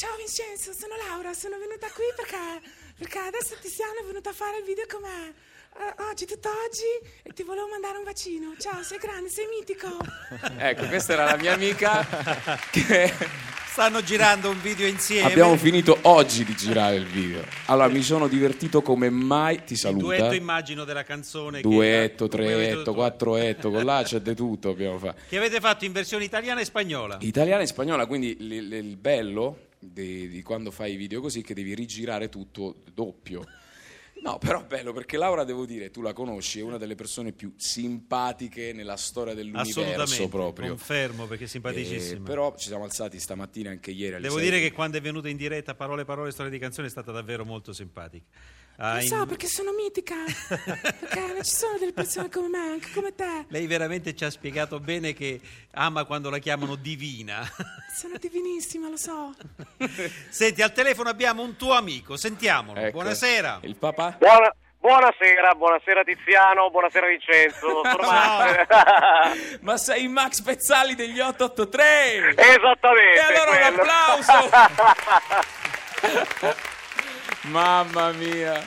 [0.00, 2.40] Ciao Vincenzo, sono Laura, sono venuta qui perché,
[2.96, 5.34] perché adesso Tiziano è venuto a fare il video con me.
[5.76, 6.88] Eh, oggi, tutto oggi,
[7.22, 8.54] e ti volevo mandare un bacino.
[8.58, 9.88] Ciao, sei grande, sei mitico.
[10.56, 12.06] Ecco, questa era la mia amica
[12.70, 13.12] che
[13.68, 15.28] Stanno girando un video insieme.
[15.30, 17.44] abbiamo finito oggi di girare il video.
[17.66, 20.02] Allora, mi sono divertito come mai, ti Il saluta.
[20.16, 21.60] duetto immagino della canzone.
[21.60, 25.20] che- Duetto, avete treetto, quattroetto, con là c'è di tutto abbiamo fatto.
[25.28, 27.18] Che avete fatto in versione italiana e spagnola.
[27.20, 31.42] Italiana e spagnola, quindi l- l- il bello di, di quando fai i video così
[31.42, 33.44] che devi rigirare tutto doppio.
[34.22, 37.54] No, però bello perché Laura, devo dire, tu la conosci, è una delle persone più
[37.56, 40.28] simpatiche nella storia dell'universo Assolutamente.
[40.28, 40.68] proprio.
[40.68, 42.18] Confermo perché è simpaticissima.
[42.18, 45.38] Eh, però ci siamo alzati stamattina anche ieri Devo dire che quando è venuta in
[45.38, 48.26] diretta Parole Parole Storie di Canzoni è stata davvero molto simpatica.
[48.82, 50.14] Ha Lo so, in- perché sono mitica.
[50.48, 53.44] Perché non ci sono delle persone come me, anche come te.
[53.48, 55.38] Lei veramente ci ha spiegato bene che
[55.72, 57.46] ama quando la chiamano divina.
[57.94, 59.34] Sono divinissima, lo so.
[60.30, 62.80] Senti, al telefono abbiamo un tuo amico, sentiamolo.
[62.80, 62.92] Ecco.
[62.92, 63.58] Buonasera.
[63.64, 64.16] Il papà?
[64.18, 67.58] Buona- buonasera, buonasera Tiziano, buonasera Vincenzo.
[67.58, 68.66] Sono Max.
[69.60, 72.34] Ma sei Max Pezzali degli 883!
[72.34, 73.18] Esattamente.
[73.18, 73.82] E allora un quello.
[73.82, 74.48] applauso!
[77.50, 78.62] Mamma mia!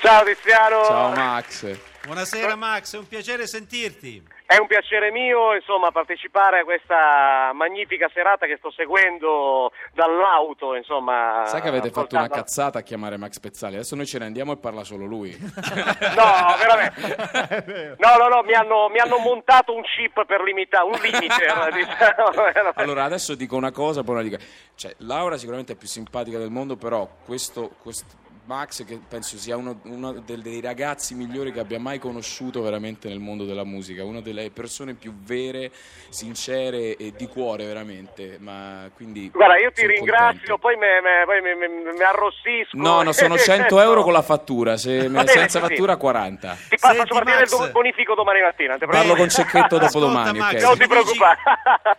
[0.00, 0.84] Ciao Tiziano.
[0.84, 1.76] Ciao Max!
[2.04, 4.22] Buonasera Max, è un piacere sentirti.
[4.46, 11.42] È un piacere mio, insomma, partecipare a questa magnifica serata che sto seguendo dall'auto, insomma.
[11.46, 13.74] Sai che avete fatto una cazzata a chiamare Max Pezzali?
[13.74, 15.36] Adesso noi ce ne andiamo e parla solo lui.
[16.16, 17.96] No, veramente.
[17.98, 21.72] No, no, no, mi hanno, mi hanno montato un chip per limitare, un limiter.
[21.74, 22.72] diciamo.
[22.74, 24.36] Allora, adesso dico una cosa, poi la dico.
[24.76, 29.56] Cioè, Laura sicuramente è più simpatica del mondo, però questo, questo Max, che penso sia
[29.56, 34.20] uno, uno dei ragazzi migliori che abbia mai conosciuto veramente nel mondo della musica, una
[34.20, 35.72] delle persone più vere,
[36.08, 38.38] sincere e di cuore veramente.
[38.40, 40.58] Ma quindi Guarda, io ti ringrazio, contento.
[40.58, 42.76] poi mi, arrossisco.
[42.76, 46.56] No, no, sono 100 euro con la fattura, se bene, senza sì, fattura 40.
[46.68, 47.60] Ti faccio partire Max.
[47.60, 48.78] il bonifico domani mattina.
[48.78, 50.60] Parlo con Cecchetto Ascolta, dopodomani, Max, ok?
[50.62, 51.38] Non ti mi dici- preoccupare.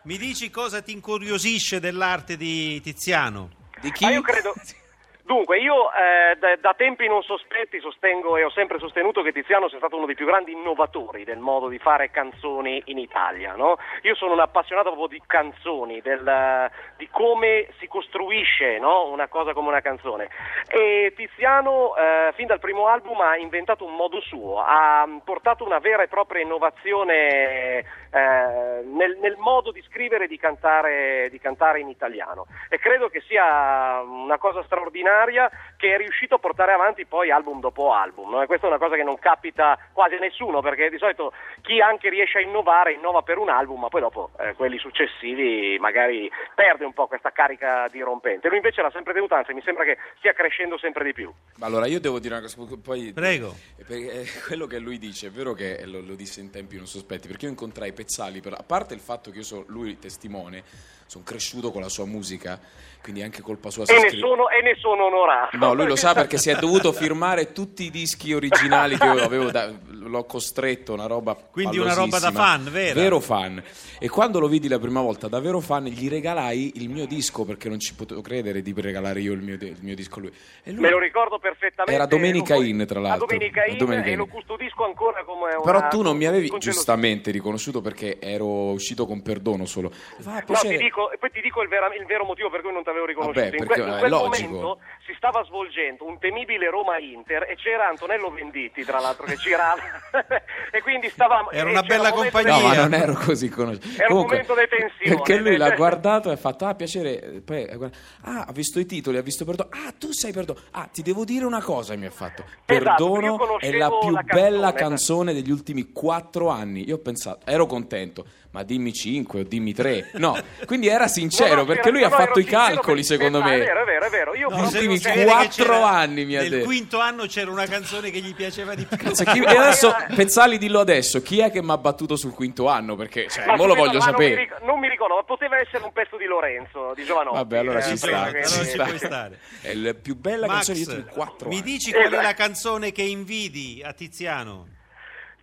[0.04, 3.50] Mi dici cosa ti incuriosisce dell'arte di Tiziano?
[3.82, 4.06] Di chi?
[4.06, 4.54] Ma io credo.
[5.28, 9.68] Dunque, io eh, da, da tempi non sospetti sostengo e ho sempre sostenuto che Tiziano
[9.68, 13.54] sia stato uno dei più grandi innovatori del modo di fare canzoni in Italia.
[13.54, 13.76] no?
[14.04, 19.10] Io sono un appassionato proprio di canzoni, del- di come si costruisce no?
[19.10, 20.30] una cosa come una canzone.
[20.70, 25.80] E Tiziano, eh, fin dal primo album, ha inventato un modo suo, ha portato una
[25.80, 31.82] vera e propria innovazione eh, nel, nel modo di scrivere e di cantare, di cantare
[31.82, 32.46] in italiano.
[32.70, 37.30] E credo che sia una cosa straordinaria straordinaria che è riuscito a portare avanti poi
[37.32, 38.32] album dopo album.
[38.32, 38.41] no?
[38.41, 41.80] E questa è una cosa che non capita quasi a nessuno, perché di solito chi
[41.82, 46.32] anche riesce a innovare innova per un album, ma poi dopo eh, quelli successivi magari
[46.56, 48.47] perde un po' questa carica dirompente.
[48.47, 51.32] Lui invece l'ha sempre tenuta, anzi mi sembra che stia crescendo sempre di più.
[51.60, 53.13] Allora, io devo dire una cosa, poi...
[53.13, 53.53] Prego.
[53.77, 56.77] Eh, perché, eh, quello che lui dice, è vero che lo, lo disse in tempi
[56.77, 59.99] non sospetti, perché io incontrai Pezzali, per- a parte il fatto che io sono lui
[59.99, 60.63] testimone,
[61.08, 62.60] sono cresciuto con la sua musica,
[63.02, 65.56] quindi anche colpa sua E ne, scri- sono, e ne sono onorato.
[65.58, 69.24] No, lui lo sa perché si è dovuto firmare tutti i dischi originali che io
[69.24, 72.93] avevo, da- l'ho costretto, una roba Quindi una roba da fan, vera?
[72.93, 73.62] Vero fan.
[74.00, 77.43] E quando lo vidi la prima volta da vero fan gli regalai il mio disco
[77.46, 80.32] perché non ci potevo credere di regalare io il mio, il mio disco a lui.
[80.65, 81.93] Lui Me lo ricordo perfettamente.
[81.93, 83.26] Era Domenica lo- In, tra l'altro.
[83.28, 84.17] Domenica In, Domenica e In.
[84.17, 85.62] lo custodisco ancora come una...
[85.62, 89.91] Però tu non mi avevi giustamente riconosciuto perché ero uscito con perdono solo.
[90.20, 92.72] Fa No, ti dico, e poi ti dico il, vera- il vero motivo per cui
[92.74, 93.40] non ti avevo riconosciuto.
[93.40, 94.50] Vabbè, in, perché in è quel logico.
[94.50, 99.82] momento si stava svolgendo un temibile Roma-Inter e c'era Antonello Venditti, tra l'altro, che girava.
[100.70, 101.50] e quindi stavamo...
[101.52, 102.58] Era una bella compagnia.
[102.58, 103.88] No, ma non ero così conosciuto.
[104.02, 105.15] Era un momento di tensione.
[105.15, 107.41] Perché lui l'ha guardato e ha fatto, ah, piacere.
[107.43, 107.89] Poi, eh,
[108.24, 109.70] ah, ha visto i titoli, ha visto perdono.
[109.72, 110.60] Ah, tu sei perdono.
[110.72, 112.43] Ah, ti devo dire una cosa, mi ha fatto.
[112.43, 116.86] Esatto, Perdono è la più la bella canzone, canzone degli ultimi quattro anni.
[116.86, 118.26] Io ho pensato, ero contento.
[118.52, 120.12] Ma dimmi 5 o dimmi 3.
[120.13, 123.43] No, quindi era sincero No, no, perché lui ha fatto i calcoli, perché- secondo eh,
[123.43, 123.56] me.
[123.56, 124.36] È vero, è vero, è vero.
[124.36, 126.66] Io No, se ultimi che quattro anni, mi ha Nel detto.
[126.66, 128.98] quinto anno c'era una canzone che gli piaceva di più.
[128.98, 132.68] Cazzo, chi- e adesso Pezzali dillo adesso, chi è che mi ha battuto sul quinto
[132.68, 132.96] anno?
[132.96, 134.36] Perché cioè, Ma mo lo voglio ma non mi sapere.
[134.36, 137.36] ric- Non mi ricordo, ma poteva essere un pezzo di Lorenzo, di Giovanotti.
[137.38, 138.08] Vabbè, allora eh, ci sta.
[138.08, 138.98] che- allora ci sta.
[138.98, 139.40] stare.
[139.62, 141.64] È la più bella Max, canzone degli ultimi quattro mi anni.
[141.72, 142.22] dici qual è Esatto.
[142.22, 144.68] la canzone che invidi a Tiziano?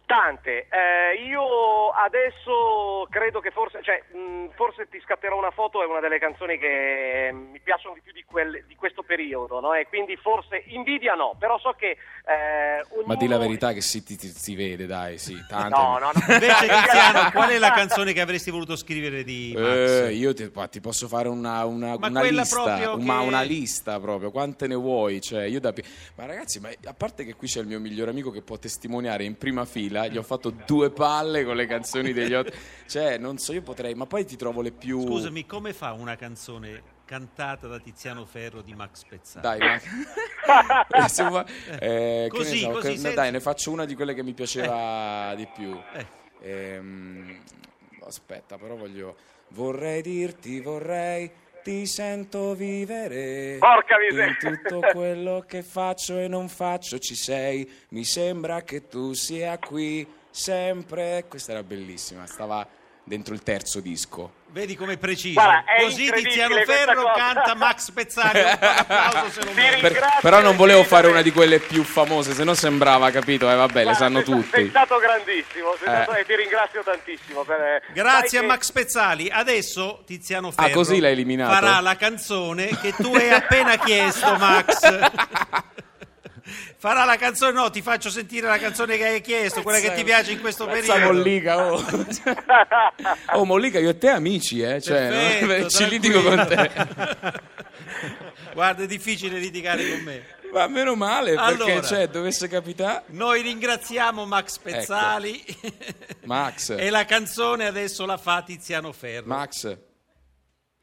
[0.07, 5.87] Tante, Eh, io adesso credo che forse, cioè, mh, forse ti scatterò una foto, è
[5.87, 9.73] una delle canzoni che mm, mi piacciono di più di, quel- di questo periodo, no?
[9.75, 11.97] E quindi forse invidia no, però so che...
[12.27, 15.75] eh, Ma ognuno- di la verità che si, ti- ti- si vede, dai, sì, tante.
[15.75, 16.21] No, no, no.
[16.35, 20.03] Invece Tiziano, qual è la canzone che avresti voluto scrivere di Max?
[20.09, 23.21] Eh, io ti, ma ti posso fare una, una, Ma una quella lista, proprio ma
[23.21, 25.21] che- una lista proprio, quante ne vuoi?
[25.23, 25.73] Cioè, io da
[26.17, 29.25] ma ragazzi, ma a parte che qui c'è il mio migliore amico che può testimoniare
[29.25, 32.53] in prima fila, gli ho fatto due palle con le canzoni degli otto.
[32.87, 35.01] Cioè, non so, io potrei, ma poi ti trovo le più.
[35.07, 39.59] Scusami, come fa una canzone cantata da Tiziano Ferro di Max Pezzali?
[39.59, 39.81] Dai, ma...
[41.79, 44.23] Eh, eh, Così, ne so, così, che- senza- dai, ne faccio una di quelle che
[44.23, 45.77] mi piaceva di più.
[45.95, 46.07] Eh.
[46.41, 47.39] Ehm,
[48.07, 49.17] aspetta, però voglio.
[49.49, 51.31] Vorrei dirti, vorrei.
[51.65, 53.57] Ti sento vivere.
[53.59, 54.27] Porca miseria.
[54.27, 57.67] In tutto quello che faccio e non faccio ci sei.
[57.89, 61.25] Mi sembra che tu sia qui sempre.
[61.27, 62.69] Questa era bellissima, stava
[63.05, 64.43] dentro il terzo disco.
[64.55, 65.41] Vedi com'è preciso?
[65.41, 67.91] Guarda, è Così Tiziano Ferro canta Max
[69.53, 69.89] merita.
[69.89, 73.51] Per- però non volevo fare una di quelle più famose, se no sembrava, capito?
[73.51, 74.49] Eh, vabbè, le Guarda, sanno sei tutti.
[74.53, 76.03] Sei stato grandissimo sei Eh.
[76.03, 77.43] stato- e ti ringrazio tantissimo.
[77.43, 79.29] Per, Grazie sai a che- Max Pezzali.
[79.29, 81.53] Adesso Tiziano Ah, Ferro così l'hai eliminato?
[81.53, 84.79] farà la canzone che tu hai appena chiesto, Max.
[86.85, 90.05] Farà la canzone, no, ti faccio sentire la canzone che hai chiesto, quella che ti
[90.05, 91.15] piace in questo Mazza periodo.
[91.15, 91.83] Mollica, oh.
[93.41, 94.83] oh, Mollica, io e te amici, eh?
[94.83, 95.69] Cioè, Perfetto, no?
[95.73, 97.41] ci litigo con te.
[98.53, 100.27] Guarda, è difficile litigare con me.
[100.53, 101.81] Ma meno male, perché Allora.
[101.81, 103.05] cioè, dovesse capitare.
[103.07, 105.77] Noi ringraziamo Max Pezzali Ecco.
[106.25, 106.75] Max.
[106.77, 109.25] e la canzone adesso la fa Tiziano Ferro.
[109.25, 109.75] Max,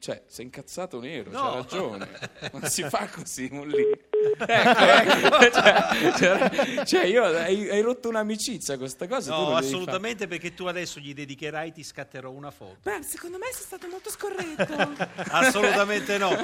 [0.01, 1.41] cioè, sei incazzato nero, No.
[1.41, 2.09] c'ha ragione.
[2.51, 3.99] Non si fa così, Mollica.
[4.47, 5.49] Ecco, ecco.
[5.61, 9.35] Cioè, cioè, cioè, io hai, hai rotto un'amicizia questa cosa.
[9.35, 12.77] No, assolutamente perché tu adesso gli dedicherai, ti scatterò una foto.
[12.81, 15.09] Beh, secondo me sei stato molto scorretto.
[15.29, 16.35] Assolutamente no.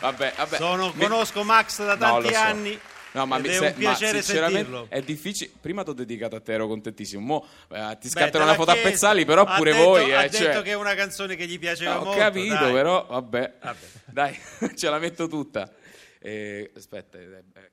[0.00, 0.56] Vabbè, vabbè.
[0.56, 2.38] Sono- conosco Max da No, tanti lo so.
[2.40, 2.80] anni.
[3.14, 4.86] No, ma ed mi- è se- un piacere ma sinceramente sentirlo.
[4.88, 5.50] È difficile.
[5.60, 7.20] Prima ti ho dedicato a te, ero contentissimo.
[7.24, 8.90] Mo eh, ti Beh, scatterò te una foto a chiesto.
[8.90, 10.12] Pezzali, però Ha pure detto- voi.
[10.14, 10.62] Ha eh, detto cioè.
[10.62, 12.18] che è una canzone che gli piaceva ho molto.
[12.18, 12.72] capito, dai.
[12.72, 13.54] però vabbè.
[13.60, 13.78] Vabbè.
[14.12, 14.38] Dai,
[14.76, 15.70] ce la metto tutta.
[16.18, 17.70] Eh, aspetta, eh, ecco.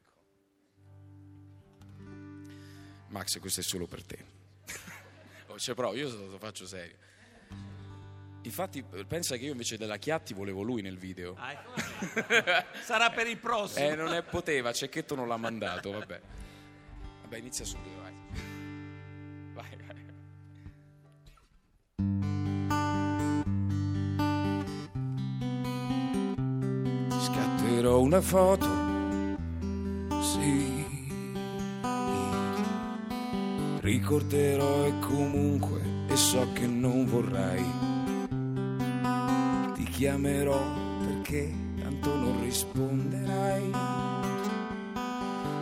[3.10, 4.18] Max, questo è solo per te.
[5.52, 6.96] Oh, cioè, però io lo faccio serio.
[8.44, 11.36] Infatti, pensa che io invece della Chiatti volevo lui nel video.
[11.38, 11.74] Ah, ecco.
[12.82, 13.86] Sarà per il prossimo.
[13.86, 16.22] Eh, non è poteva, Cecchetto non l'ha mandato, vabbè.
[17.24, 18.14] Vabbè, inizia subito, vai.
[19.54, 19.98] Vai, vai.
[27.10, 28.68] Ti scatterò una foto,
[30.22, 30.88] sì.
[33.82, 37.89] Ricorderò e comunque, e so che non vorrai.
[40.00, 40.58] Chiamerò
[41.06, 43.72] perché tanto non risponderai.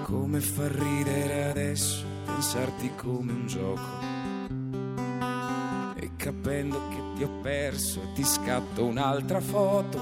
[0.04, 3.82] Come far ridere adesso pensarti come un gioco.
[5.96, 10.00] E capendo che ti ho perso ti scatto un'altra foto.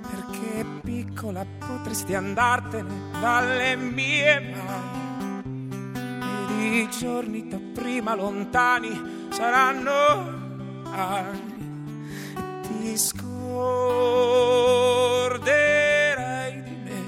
[0.00, 5.68] Perché piccola potresti andartene dalle mie mani.
[6.24, 10.40] Ed i giorni da prima lontani saranno
[10.90, 11.51] anni.
[12.92, 13.32] Ti scorderai
[16.62, 17.00] di me.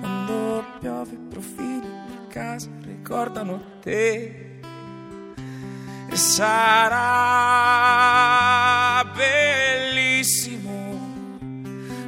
[0.00, 4.60] Quando piove profili di casa ricordano te
[6.08, 7.04] e sarà
[9.14, 10.64] bellissimo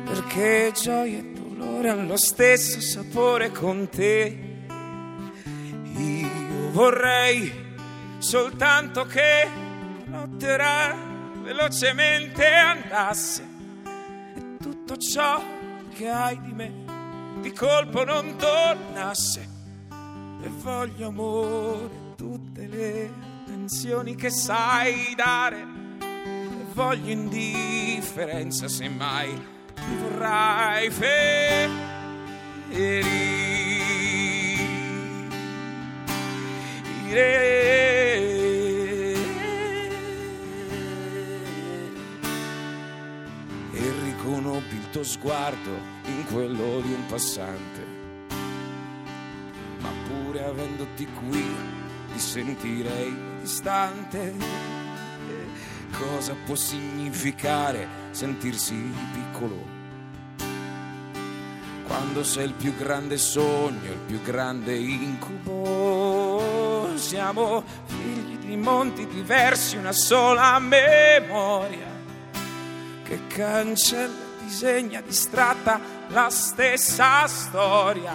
[0.07, 4.39] perché gioia e dolore hanno lo stesso sapore con te.
[5.99, 7.53] Io vorrei
[8.21, 9.47] soltanto che
[10.11, 11.08] ora
[11.49, 13.43] velocemente andasse.
[14.37, 15.43] E tutto ciò
[15.95, 19.57] che hai di me di colpo non tornasse.
[20.43, 25.67] E voglio amore tutte le attenzioni che sai dare.
[26.01, 31.87] E voglio indifferenza se mai mi vorrai ferire
[44.99, 45.71] tuo sguardo
[46.07, 47.97] in quello di un passante
[49.79, 51.55] ma pure avendoti qui
[52.13, 54.35] ti sentirei distante.
[55.93, 58.75] Cosa può significare sentirsi
[59.13, 59.77] piccolo?
[61.87, 66.43] Quando sei il più grande sogno, il più grande incubo.
[66.97, 71.87] Siamo figli di monti diversi, una sola memoria
[73.05, 75.79] che cancella, disegna distratta
[76.09, 78.15] la stessa storia.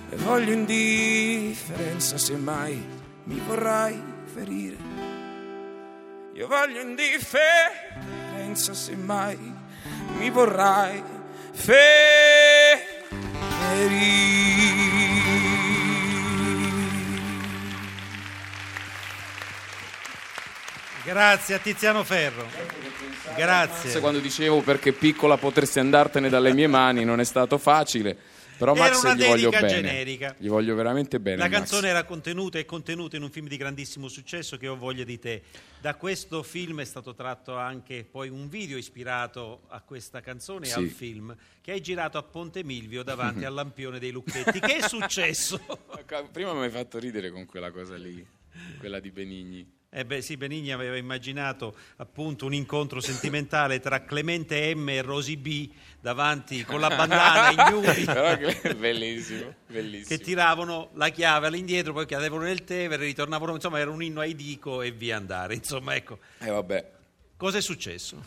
[0.10, 2.86] E voglio indifferenza se mai
[3.24, 4.02] mi vorrai
[4.34, 4.91] ferire
[6.42, 9.38] io voglio indifferenza se mai
[10.18, 11.04] mi vorrai
[11.52, 12.90] ferire
[21.04, 22.46] Grazie a Tiziano Ferro.
[23.36, 24.00] Grazie.
[24.00, 28.16] Quando dicevo perché piccola potresti andartene dalle mie mani non è stato facile,
[28.62, 29.74] però Era Max una gli voglio dedica bene.
[29.74, 30.36] generica.
[30.38, 31.38] Gli voglio veramente bene.
[31.38, 31.54] La Max.
[31.58, 35.18] canzone era contenuta e contenuta in un film di grandissimo successo che ho voglia di
[35.18, 35.42] te.
[35.82, 40.70] Da questo film è stato tratto anche poi un video ispirato a questa canzone e
[40.70, 40.78] Sì.
[40.78, 44.60] al film che hai girato a Ponte Milvio davanti al lampione dei Lucchetti.
[44.60, 45.60] che è successo?
[46.32, 48.24] Prima mi hai fatto ridere con quella cosa lì,
[48.78, 49.80] quella di Benigni.
[49.94, 55.36] Eh beh sì, Benigni aveva immaginato appunto un incontro sentimentale tra Clemente M e Rosy
[55.36, 55.70] B
[56.00, 58.06] davanti con la bandana ignudi
[58.80, 60.08] bellissimo, bellissimo.
[60.18, 64.34] che tiravano la chiave all'indietro, poi cadevano nel Tevere, ritornavano, insomma era un inno ai
[64.34, 65.56] dico e via andare.
[65.56, 66.92] Insomma, ecco, Eh vabbè,
[67.36, 68.24] cosa è successo?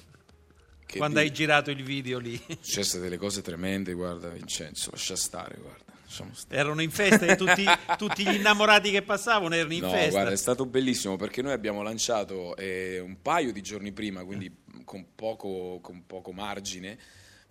[0.84, 2.38] Che quando di- hai girato il video lì.
[2.60, 5.83] Successe delle cose tremende, guarda Vincenzo, lascia stare, guarda.
[6.32, 6.60] Stare.
[6.60, 7.64] Erano in festa e tutti,
[7.98, 10.10] tutti gli innamorati che passavano erano in No, festa.
[10.10, 14.50] guarda, è stato bellissimo perché noi abbiamo lanciato eh, un paio di giorni prima, quindi
[14.84, 16.96] con poco, con poco margine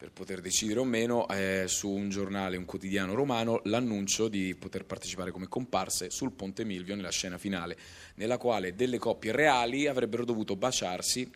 [0.03, 4.83] per poter decidere o meno, eh, su un giornale, un quotidiano romano, l'annuncio di poter
[4.85, 7.77] partecipare come comparse sul Ponte Milvio nella scena finale,
[8.15, 11.31] nella quale delle coppie reali avrebbero dovuto baciarsi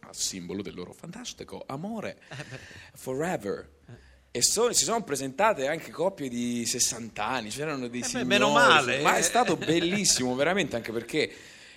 [0.00, 2.18] a simbolo del loro fantastico amore
[2.94, 3.68] forever.
[4.34, 8.50] E so- si sono presentate anche coppie di 60 anni, c'erano dei beh, signori, meno
[8.50, 9.02] male.
[9.02, 11.30] ma è stato bellissimo veramente anche perché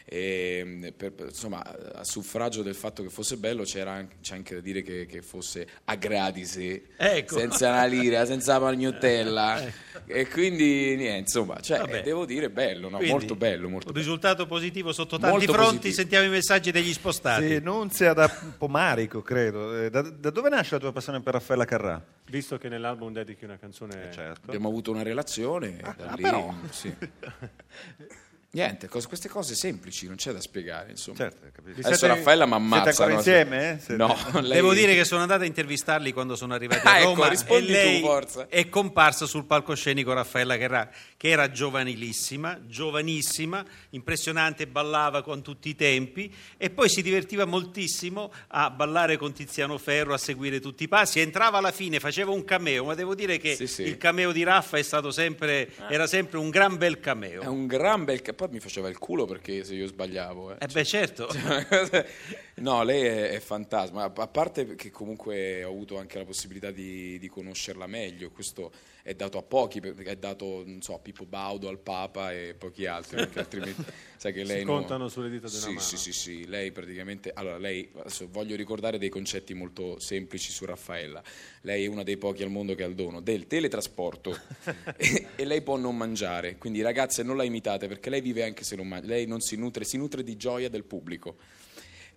[0.05, 1.61] ehm, per- insomma
[1.95, 5.21] a suffragio del fatto che fosse bello c'era anche, c'è anche da dire che, che
[5.21, 7.37] fosse a gradisi Ecco.
[7.39, 9.63] senza una lira senza la pagnottella
[10.05, 12.97] e quindi niente insomma cioè, devo dire bello no?
[12.97, 14.05] Quindi, molto bello molto Un bello.
[14.05, 15.75] risultato positivo sotto tanti Molto fronti.
[15.75, 15.95] positivo.
[15.95, 17.47] Sentiamo i messaggi degli spostati.
[17.47, 19.83] Sì, Nunzia da Pomarico, credo.
[19.83, 22.03] Eh, Da, da dove nasce la tua passione per Raffaella Carrà?
[22.29, 24.09] Visto che nell'album dedichi una canzone...
[24.11, 24.41] Certo.
[24.47, 26.53] abbiamo avuto una relazione da ah, lì, però.
[26.69, 26.93] sì.
[28.55, 31.79] niente cos- queste cose semplici non c'è da spiegare insomma Certo, capisco.
[31.81, 33.15] adesso siete- Raffaella mi ammazza siete ancora no?
[33.17, 33.79] insieme, eh?
[33.79, 36.99] Siete- no lei- Devo dire che sono andato a intervistarli quando sono arrivati Ah, a
[36.99, 38.47] ecco, Roma rispondi e lei tu, forza.
[38.47, 40.89] è comparsa sul palcoscenico Raffaella Carrà,
[41.25, 48.31] che era giovanilissima, giovanissima, impressionante, ballava con tutti i tempi e poi si divertiva moltissimo
[48.49, 52.43] a ballare con Tiziano Ferro, a seguire tutti i passi, entrava alla fine, faceva un
[52.43, 53.81] cameo, ma devo dire che Sì, sì.
[53.81, 57.41] il cameo di Raffa è stato sempre, era sempre un gran bel cameo.
[57.41, 60.57] è un gran bel ca- poi mi faceva il culo perché se io sbagliavo eh.
[60.59, 61.27] Eh beh certo,
[62.55, 67.19] no, lei è, è fantasma, a parte che comunque ho avuto anche la possibilità di,
[67.19, 68.71] di conoscerla meglio, questo
[69.03, 72.55] è dato a pochi, perché è dato, non so, a Pippo Baudo, al Papa e
[72.57, 73.83] pochi altri, perché altrimenti
[74.17, 75.79] sai che Si lei no- contano sulle dita di una sì, mano.
[75.79, 77.91] Sì, sì, sì, lei praticamente, allora lei,
[78.31, 81.21] voglio ricordare dei concetti molto semplici su Raffaella,
[81.61, 84.37] lei è una dei pochi al mondo che ha il dono del teletrasporto.
[84.97, 88.63] E, e lei può non mangiare, quindi ragazze non la imitate perché lei vive anche
[88.63, 91.35] se non mangia, lei non si nutre, si nutre di gioia del pubblico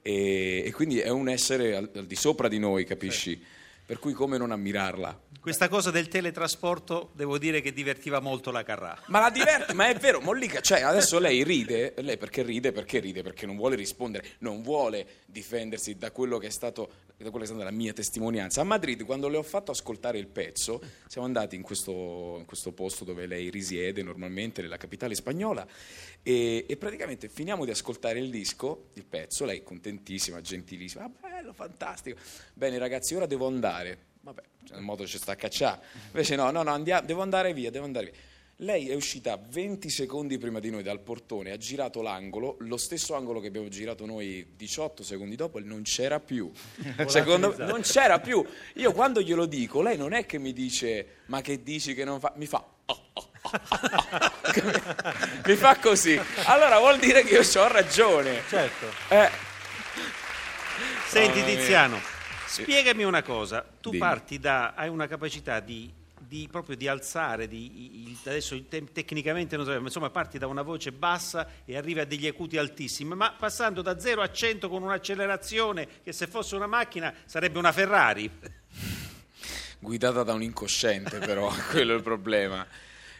[0.08, 3.38] e, e quindi è un essere al, al di sopra di noi, capisci?
[3.84, 5.26] Per cui come non ammirarla?
[5.40, 9.00] questa cosa del teletrasporto devo dire che divertiva molto la Carrà.
[9.06, 12.72] Ma la diverte, ma è vero, Mollica, cioè adesso lei ride, lei perché ride?
[12.72, 13.22] Perché ride?
[13.22, 17.64] Perché non vuole rispondere, non vuole difendersi da quello che è stato che è stata
[17.64, 18.60] la mia testimonianza.
[18.60, 22.72] A Madrid, quando le ho fatto ascoltare il pezzo, siamo andati in questo, in questo
[22.72, 25.66] posto dove lei risiede normalmente, nella capitale spagnola,
[26.22, 31.52] e, e praticamente finiamo di ascoltare il disco, il pezzo, lei contentissima, gentilissima, ah, bello,
[31.52, 32.20] fantastico.
[32.54, 34.06] Bene ragazzi, ora devo andare.
[34.20, 35.80] Vabbè, cioè, in modo ci sta a cacciare.
[36.06, 38.20] Invece no, no, no, andiamo, devo andare via, devo andare via.
[38.62, 43.14] Lei è uscita 20 secondi prima di noi dal portone, ha girato l'angolo, lo stesso
[43.14, 46.50] angolo che abbiamo girato noi 18 secondi dopo, e non c'era più.
[47.06, 48.44] Secondo me, non c'era più.
[48.74, 52.18] Io quando glielo dico, lei non è che mi dice, ma che dici che non
[52.18, 52.32] fa?
[52.34, 52.64] Mi fa...
[52.86, 54.32] "Oh, oh, oh, oh".
[55.46, 56.20] mi fa così.
[56.46, 58.42] Allora vuol dire che io ho ragione.
[58.48, 58.86] Certo.
[59.08, 59.30] Eh,
[61.06, 61.44] Senti.
[61.44, 62.00] Tiziano,
[62.48, 64.02] spiegami una cosa, tu Dimmi.
[64.02, 65.92] parti da, hai una capacità di,
[66.28, 70.92] di proprio di alzare, di, adesso tecnicamente non so, ma insomma parti da una voce
[70.92, 75.88] bassa e arrivi a degli acuti altissimi, ma passando da 0 a 100 con un'accelerazione
[76.04, 78.30] che se fosse una macchina sarebbe una Ferrari.
[79.80, 82.66] guidata da un incosciente però, quello è il problema.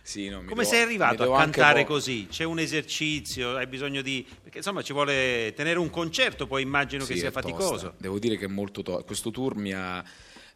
[0.02, 2.28] Sì, no, Come devo- sei arrivato a cantare po- così?
[2.30, 4.26] C'è un esercizio, hai bisogno di...
[4.42, 7.48] perché insomma ci vuole tenere un concerto, poi immagino che Sì, sia è tosta.
[7.50, 7.94] faticoso.
[7.98, 9.04] Devo dire che è molto tosto.
[9.04, 10.02] Questo tour mi ha,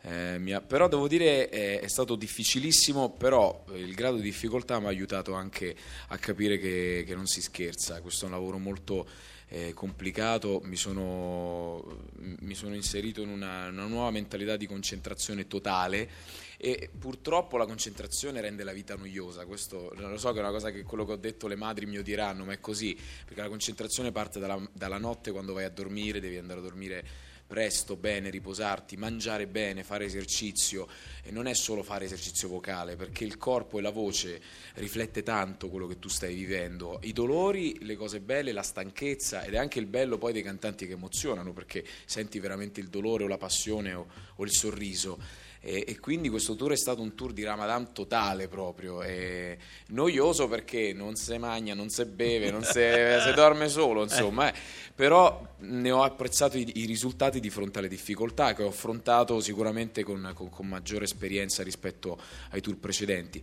[0.02, 4.22] eh, mi ha- però devo dire è, è stato difficilissimo, però eh, il grado di
[4.22, 5.74] difficoltà mi ha aiutato anche
[6.08, 8.00] a capire che, che non si scherza.
[8.00, 9.06] Questo è un lavoro molto
[9.48, 16.08] eh, complicato, mi sono, mi sono inserito in una, una nuova mentalità di concentrazione totale
[16.56, 20.70] e purtroppo la concentrazione rende la vita noiosa, questo lo so che è una cosa
[20.70, 24.10] che quello che ho detto le madri mi odieranno, ma è così, perché la concentrazione
[24.10, 27.04] parte dalla, dalla notte quando vai a dormire, devi andare a dormire
[27.52, 30.88] presto, bene, riposarti, mangiare bene, fare esercizio
[31.22, 34.40] e non è solo fare esercizio vocale, perché il corpo e la voce
[34.76, 39.52] riflette tanto quello che tu stai vivendo, i dolori, le cose belle, la stanchezza ed
[39.52, 43.28] è anche il bello poi dei cantanti che emozionano, perché senti veramente il dolore o
[43.28, 45.20] la passione o, o il sorriso.
[45.64, 49.56] E, e quindi questo tour è stato un tour di Ramadan totale proprio, e
[49.88, 52.80] noioso perché non si mangia, non si beve, non si
[53.32, 54.58] dorme solo, insomma, eh.
[54.92, 60.02] però ne ho apprezzato i, i risultati di fronte alle difficoltà che ho affrontato sicuramente
[60.02, 62.18] con, con- con maggiore esperienza rispetto
[62.50, 63.40] ai tour precedenti.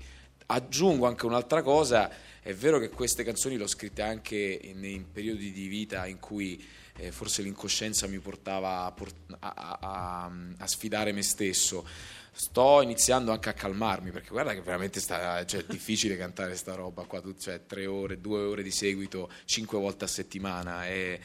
[0.47, 2.11] Aggiungo anche un'altra cosa,
[2.41, 6.19] è vero che queste canzoni le ho scritte anche in, in periodi di vita in
[6.19, 6.63] cui
[6.97, 8.93] eh, forse l'incoscienza mi portava a,
[9.39, 11.85] a- a- a- sfidare me stesso.
[12.31, 16.73] Sto iniziando anche a calmarmi perché guarda che veramente sta, cioè, è difficile cantare sta
[16.75, 20.87] roba qua, cioè tre ore, due ore di seguito, cinque volte a settimana.
[20.87, 21.19] E,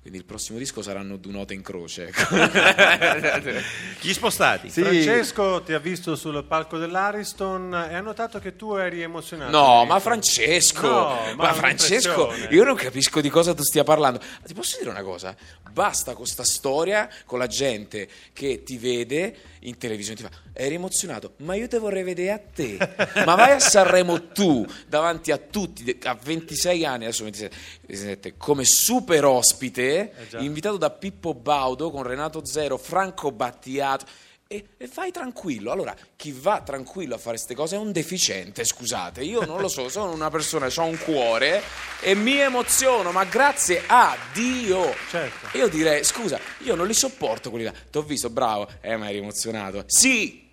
[0.00, 2.08] quindi il prossimo disco saranno due note in croce.
[2.08, 2.34] ecco.
[4.00, 4.70] Gli spostati.
[4.70, 4.80] Sì.
[4.80, 9.50] Francesco ti ha visto sul palco dell'Ariston e ha notato che tu eri emozionato.
[9.50, 14.20] No, ma Francesco, No, ma, ma Francesco, io non capisco di cosa tu stia parlando.
[14.42, 15.36] Ti posso dire una cosa?
[15.70, 20.74] Basta con sta storia, con la gente che ti vede in televisione, ti fa, eri
[20.74, 22.76] emozionato, ma io te vorrei vedere a te.
[23.24, 27.56] ma vai a Sanremo tu, davanti a tutti, a 26 anni, adesso 27,
[27.86, 34.28] 27, come super ospite, Eh invitato da Pippo Baudo con Renato Zero, Franco Battiato.
[34.52, 35.70] E, e vai tranquillo.
[35.70, 39.22] Allora, chi va tranquillo a fare queste cose è un deficiente, scusate.
[39.22, 41.62] Io non lo so, sono una persona, ho un cuore
[42.00, 44.92] e mi emoziono, ma grazie a Dio.
[45.08, 45.56] Certo.
[45.56, 47.72] Io direi, scusa, io non li sopporto quelli là.
[47.72, 48.68] Ti ho visto, bravo.
[48.80, 49.84] Eh, ma eri emozionato.
[49.86, 50.48] Sì.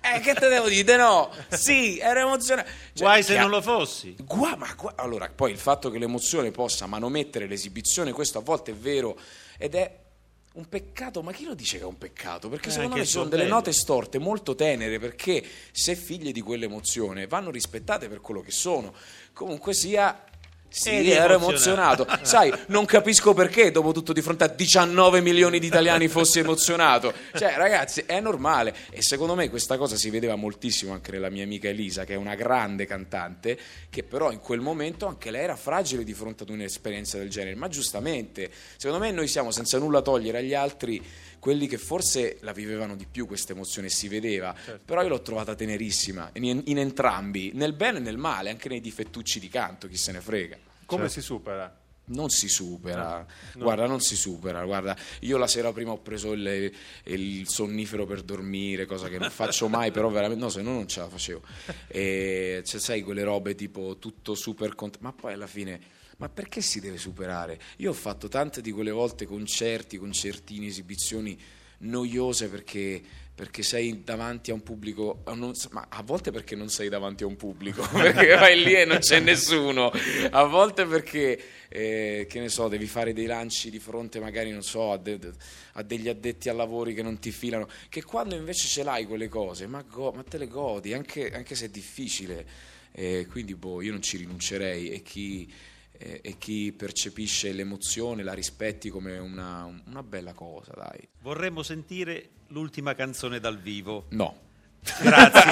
[0.00, 0.96] Eh, che te devo dire?
[0.96, 1.30] No.
[1.50, 2.68] Sì, ero emozionato.
[2.94, 4.16] Cioè, Guai se ha- non lo fossi.
[4.24, 8.70] Gua- ma gua- allora, poi il fatto che l'emozione possa manomettere l'esibizione, questo a volte
[8.70, 9.18] è vero
[9.58, 10.00] ed è
[10.54, 12.48] un peccato, ma chi lo dice che è un peccato?
[12.48, 17.26] Perché Eh, secondo me sono delle note storte molto tenere, perché se figlie di quell'emozione
[17.26, 18.94] vanno rispettate per quello che sono.
[19.32, 20.24] Comunque sia.
[20.74, 22.02] Sì, ero emozionato.
[22.04, 22.18] emozionato.
[22.26, 27.12] Sai, non capisco perché dopo tutto di fronte a 19 milioni di italiani fossi emozionato.
[27.32, 28.74] Cioè, ragazzi, è normale.
[28.90, 32.16] E secondo me questa cosa si vedeva moltissimo anche nella mia amica Elisa, che è
[32.16, 33.56] una grande cantante,
[33.88, 37.54] che però in quel momento anche lei era fragile di fronte ad un'esperienza del genere.
[37.54, 41.00] Ma giustamente, secondo me noi siamo senza nulla togliere agli altri
[41.44, 44.56] quelli che forse la vivevano di più questa emozione, si vedeva.
[44.82, 48.80] Però io l'ho trovata tenerissima, in, in entrambi, nel bene e nel male, anche nei
[48.80, 50.56] difettucci di canto, chi se ne frega.
[50.86, 51.82] Come si supera?
[52.06, 53.26] Non si supera,
[53.56, 54.64] guarda, non si supera.
[54.64, 56.72] Guarda, io la sera prima ho preso il,
[57.04, 60.88] il sonnifero per dormire, cosa che non faccio mai, però veramente, no, se no non
[60.88, 61.42] ce la facevo.
[61.88, 65.78] E cioè, sai, quelle robe tipo tutto super cont- ma poi alla fine,
[66.24, 67.58] ma perché si deve superare?
[67.78, 71.38] Io ho fatto tante di quelle volte concerti, concertini, esibizioni
[71.80, 73.02] noiose perché,
[73.34, 77.24] perché sei davanti a un pubblico, a non- ma a volte perché non sei davanti
[77.24, 79.92] a un pubblico, perché vai lì e non c'è nessuno,
[80.30, 84.62] a volte perché, eh, che ne so, devi fare dei lanci di fronte magari, non
[84.62, 85.18] so, a, de-
[85.74, 89.28] a degli addetti ai lavori che non ti filano, che quando invece ce l'hai quelle
[89.28, 93.82] cose, ma, go- ma te le godi, anche, anche se è difficile, Eh, quindi boh,
[93.82, 95.52] io non ci rinuncerei e chi
[95.98, 101.08] eh, e chi percepisce l'emozione la rispetti come una, una bella cosa, dai.
[101.20, 104.06] Vorremmo sentire l'ultima canzone dal vivo.
[104.10, 104.42] No.
[105.00, 105.42] Grazie.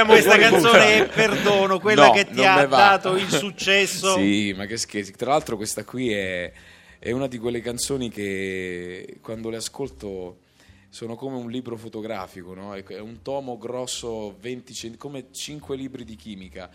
[0.06, 4.14] Questa canzone è Perdono, quella No, che ti ha dato il successo.
[4.16, 5.12] Sì, ma che scherzi.
[5.12, 6.50] Tra l'altro questa qui è,
[6.98, 10.38] è una di quelle canzoni che quando le ascolto
[10.88, 12.74] sono come un libro fotografico, no?
[12.74, 16.68] È è un tomo grosso 20 cent- come 5 libri di chimica,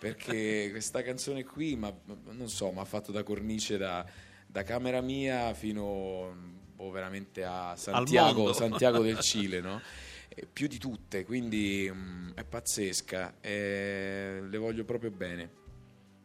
[0.00, 1.94] perché questa canzone qui, ma,
[2.30, 4.04] non so, mi ha fatto da cornice da,
[4.46, 6.34] da camera mia fino
[6.74, 8.52] boh, veramente a Santiago.
[8.54, 9.80] Santiago del Cile, no?
[10.28, 15.58] Eh, più di tutte, quindi mm, è pazzesca, eh, le voglio proprio bene.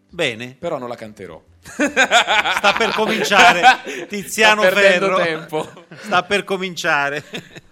[0.09, 1.43] Bene, Però non la canterò.
[1.59, 5.17] sta per cominciare Tiziano Ferro.
[5.17, 5.86] tempo.
[5.97, 7.21] Sta per cominciare.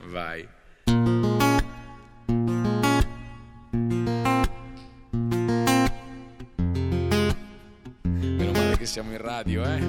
[0.07, 0.45] Vai.
[8.93, 9.81] Siamo in radio, eh.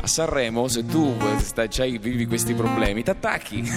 [0.00, 3.68] A Sanremo, se tu stai, c'hai- vivi questi problemi, ti attacchi.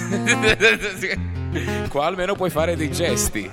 [1.90, 3.50] Qua almeno puoi fare dei gesti.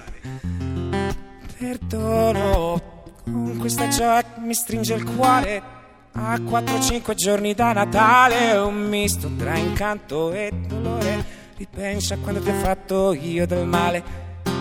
[1.58, 2.80] Perdono,
[3.24, 5.64] con questa gioia mi stringe il cuore.
[6.12, 11.26] A 4-5 giorni da Natale, un misto tra incanto e dolore.
[11.58, 14.04] Ripensa quando ti ho fatto io del male.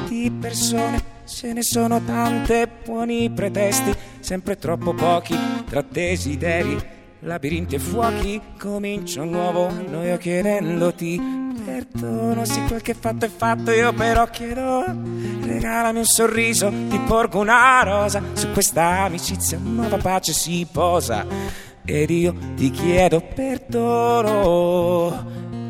[0.08, 5.36] Di persone ce ne sono tante, buoni pretesti, sempre troppo pochi
[5.68, 7.00] tra desideri.
[7.24, 11.20] Labirinti e fuochi, comincio un nuovo anno io chiedendoti
[11.64, 14.84] perdono, sì quel che fatto è fatto, io però chiedo
[15.42, 21.24] regalami un sorriso, ti porgo una rosa, su questa amicizia nuova pace si posa
[21.84, 25.24] ed io ti chiedo perdono,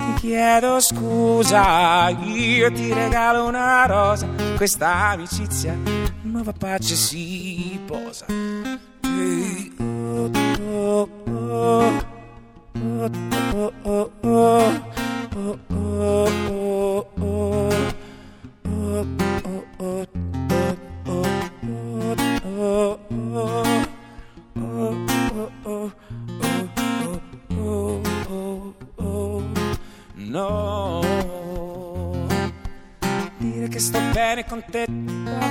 [0.04, 4.26] ti chiedo scusa, io ti regalo una rosa,
[4.56, 5.76] questa amicizia
[6.22, 8.26] nuova pace si posa.
[9.04, 10.30] Oh,
[10.60, 11.92] oh, oh,
[12.84, 14.90] oh, oh.
[15.24, 16.71] Oh, oh, oh, oh,
[34.34, 34.86] bene con te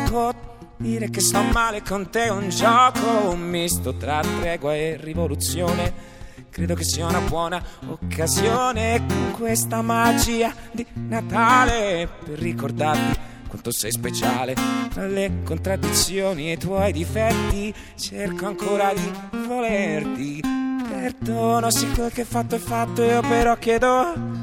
[0.10, 0.34] poco
[0.78, 6.10] dire che sto male con te è un gioco un misto tra tregua e rivoluzione.
[6.50, 13.92] Credo che sia una buona occasione con questa magia di Natale per ricordarti quanto sei
[13.92, 14.56] speciale
[14.92, 17.72] tra le contraddizioni e i tuoi difetti.
[17.96, 19.12] Cerco ancora di
[19.46, 20.42] volerti.
[20.90, 24.41] Perdono sì quel che fatto è fatto io però chiedo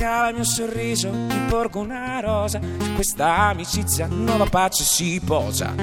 [0.00, 2.58] regala il mio sorriso ti porgo una rosa.
[2.78, 5.74] Su questa amicizia nuova pace si posa.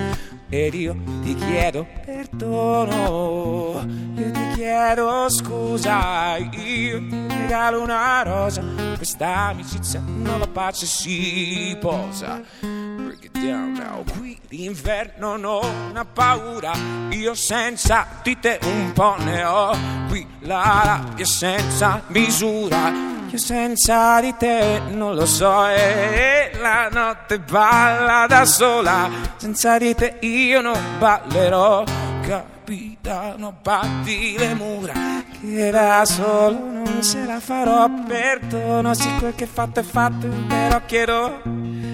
[0.49, 8.63] Ed io ti chiedo perdono, io ti chiedo scusa, io ti regalo una rosa,
[8.95, 12.41] questa amicizia nuova pace si posa.
[12.61, 16.71] Break it down now, qui d'inverno non una paura,
[17.09, 19.75] io senza di te un po' ne ho,
[20.07, 23.16] qui la rabbia senza misura.
[23.37, 30.17] Senza di te non lo so e la notte balla da sola, senza di te
[30.21, 31.83] io non ballerò,
[32.21, 34.93] capitano batti le mura,
[35.39, 40.81] che da solo non ce la farò, perdono sì quel che fatto è fatto, però
[40.85, 41.41] chiedo,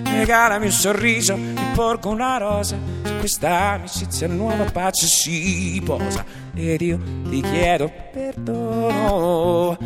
[0.05, 6.25] regalami un sorriso, ti porgo una rosa, su questa amicizia nuova pace si posa,
[6.55, 9.77] ed io ti chiedo perdono,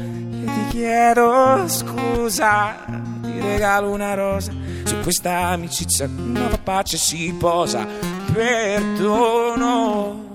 [0.70, 2.86] chiedo scusa,
[3.22, 4.52] ti regalo una rosa,
[4.84, 7.86] su questa amicizia nuova pace si posa,
[8.32, 10.26] perdono.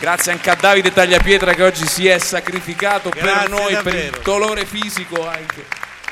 [0.00, 4.16] Grazie anche a Davide Tagliapietra che oggi si è sacrificato per Grazie noi, per davvero.
[4.16, 5.66] il dolore fisico anche.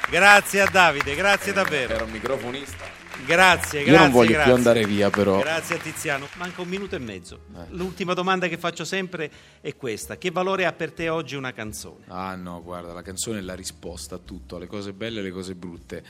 [0.08, 1.94] Grazie a Davide, grazie davvero.
[1.94, 2.95] Era un microfonista.
[3.24, 3.82] Grazie, grazie.
[3.82, 4.44] Io non voglio grazie.
[4.44, 5.38] più andare via, però.
[5.40, 6.28] Grazie a Tiziano.
[6.36, 7.40] Manca un minuto e mezzo.
[7.54, 7.64] Eh.
[7.70, 12.04] L'ultima domanda che faccio sempre è questa: che valore ha per te oggi una canzone?
[12.08, 15.30] Ah no, guarda, la canzone è la risposta a tutto, alle cose belle e alle
[15.30, 16.04] cose brutte.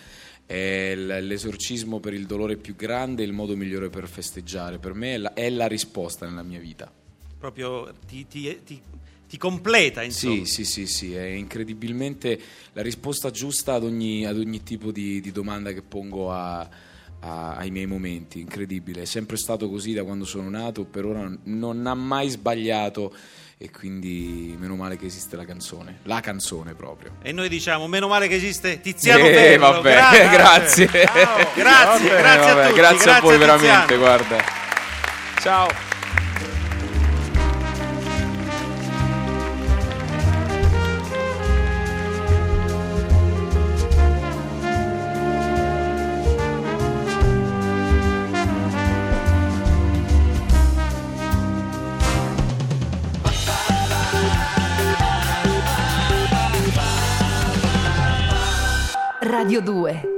[0.45, 4.79] È l'esorcismo per il dolore più grande e il modo migliore per festeggiare.
[4.79, 6.93] Per me è la, è la risposta nella mia vita.
[7.39, 8.81] Proprio ti, ti- ti-
[9.29, 10.45] ti completa, insomma.
[10.45, 12.39] Sì, sì, sì, sì, è incredibilmente
[12.75, 16.69] la risposta giusta ad ogni, ad ogni tipo di, di domanda che pongo a-
[17.27, 19.03] a- ai miei momenti, incredibile.
[19.03, 23.13] È sempre stato così da quando sono nato, per ora non ha mai sbagliato
[23.59, 27.13] e quindi meno male che esiste la canzone, la canzone proprio.
[27.23, 29.71] E noi diciamo, meno male che esiste Tiziano Eh, Ferro.
[29.73, 30.87] vabbè, grazie.
[31.57, 32.79] Grazie, Vabbè, grazie a vabbè, tutti.
[32.79, 34.37] grazie a voi veramente, guarda.
[35.41, 35.96] Ciao.
[59.57, 60.16] Radio 2